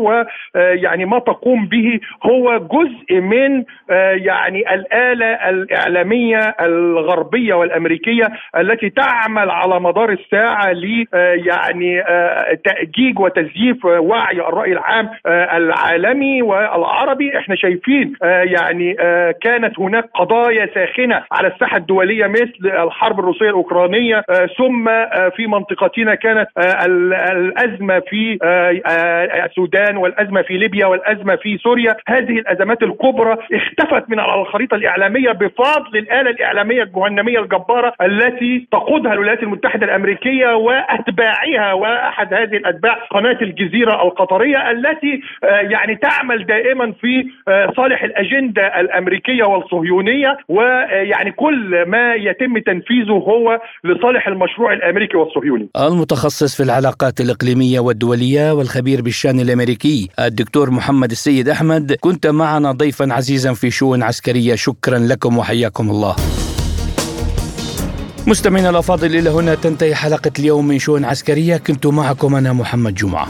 ويعني 0.61 1.05
ما 1.05 1.19
تقوم 1.19 1.67
به 1.67 2.01
هو 2.23 2.59
جزء 2.59 3.21
من 3.21 3.65
آه، 3.91 4.13
يعني 4.13 4.75
الآلة 4.75 5.27
الإعلامية 5.51 6.39
الغربية 6.61 7.55
والأمريكية 7.55 8.29
التي 8.57 8.91
تعمل 8.91 9.51
على 9.51 9.81
مدار 9.81 10.13
الساعة 10.13 10.73
ل 10.73 11.07
يعني 11.47 12.03
تأجيج 12.65 13.19
وتزييف 13.19 13.85
وعي 13.85 14.41
الرأي 14.41 14.73
العام 14.73 15.11
آه، 15.27 15.57
العالمي 15.57 16.43
والعربي. 16.43 17.39
إحنا 17.39 17.57
شايفين 17.57 18.15
آه، 18.23 18.43
يعني 18.43 18.97
آه، 19.01 19.35
كانت 19.43 19.81
هناك 19.81 20.11
قضايا 20.15 20.69
ساخنة 20.75 21.25
على 21.33 21.49
الساحة 21.49 21.77
الدولية 21.77 22.27
مثل 22.27 22.59
الحرب 22.65 23.19
الروسية 23.19 23.49
الأوكرانية 23.49 24.23
ثم 24.59 24.89
في 25.37 25.47
منطقتنا 25.47 26.15
كانت 26.15 26.49
الأزمة 26.59 27.99
في 27.99 28.39
السودان 29.47 29.97
والأزمة 29.97 30.43
في 30.43 30.50
في 30.51 30.57
ليبيا 30.57 30.87
والأزمة 30.87 31.37
في 31.37 31.59
سوريا 31.59 31.97
هذه 32.09 32.39
الأزمات 32.39 32.83
الكبرى 32.83 33.37
اختفت 33.53 34.11
من 34.11 34.21
على 34.21 34.43
الخريطة 34.43 34.75
الإعلامية 34.75 35.33
بفضل 35.33 35.97
الآلة 35.97 36.31
الإعلامية 36.31 36.83
الجهنمية 36.83 37.39
الجبارة 37.39 37.93
التي 38.03 38.69
تقودها 38.73 39.13
الولايات 39.13 39.43
المتحدة 39.43 39.87
الأمريكية 39.87 40.57
وأتباعها 40.57 41.73
وأحد 41.73 42.35
هذه 42.35 42.57
الأتباع 42.57 42.95
قناة 43.11 43.39
الجزيرة 43.43 44.03
القطرية 44.03 44.71
التي 44.71 45.21
آه، 45.45 45.47
يعني 45.47 45.97
تعمل 45.97 46.47
دائما 46.47 46.93
في 47.01 47.27
آه، 47.49 47.73
صالح 47.77 48.03
الأجندة 48.03 48.81
الأمريكية 48.81 49.45
والصهيونية 49.45 50.39
ويعني 50.49 51.33
كل 51.33 51.85
ما 51.87 52.15
يتم 52.15 52.59
تنفيذه 52.59 53.13
هو 53.13 53.61
لصالح 53.85 54.29
المشروع 54.29 54.73
الأمريكي 54.73 55.17
والصهيوني. 55.17 55.69
المتخصص 55.77 56.57
في 56.57 56.63
العلاقات 56.63 57.21
الإقليمية 57.21 57.81
والدولية 57.81 58.53
والخبير 58.53 59.03
بالشأن 59.03 59.41
الأمريكي 59.41 60.09
الدكتور 60.41 60.71
محمد 60.71 61.11
السيد 61.11 61.49
أحمد 61.49 61.93
كنت 61.93 62.27
معنا 62.27 62.73
ضيفا 62.73 63.13
عزيزا 63.13 63.53
في 63.53 63.71
شؤون 63.71 64.03
عسكرية 64.03 64.55
شكرا 64.55 64.99
لكم 64.99 65.39
وحياكم 65.39 65.91
الله. 65.91 66.17
مستمعينا 68.27 68.71
الأفاضل 68.71 69.17
إلى 69.17 69.31
هنا 69.31 69.55
تنتهي 69.55 69.95
حلقة 69.95 70.31
اليوم 70.39 70.67
من 70.69 70.79
شؤون 70.79 71.05
عسكرية 71.05 71.57
كنت 71.57 71.87
معكم 71.87 72.35
أنا 72.35 72.53
محمد 72.53 72.95
جمعة. 72.95 73.29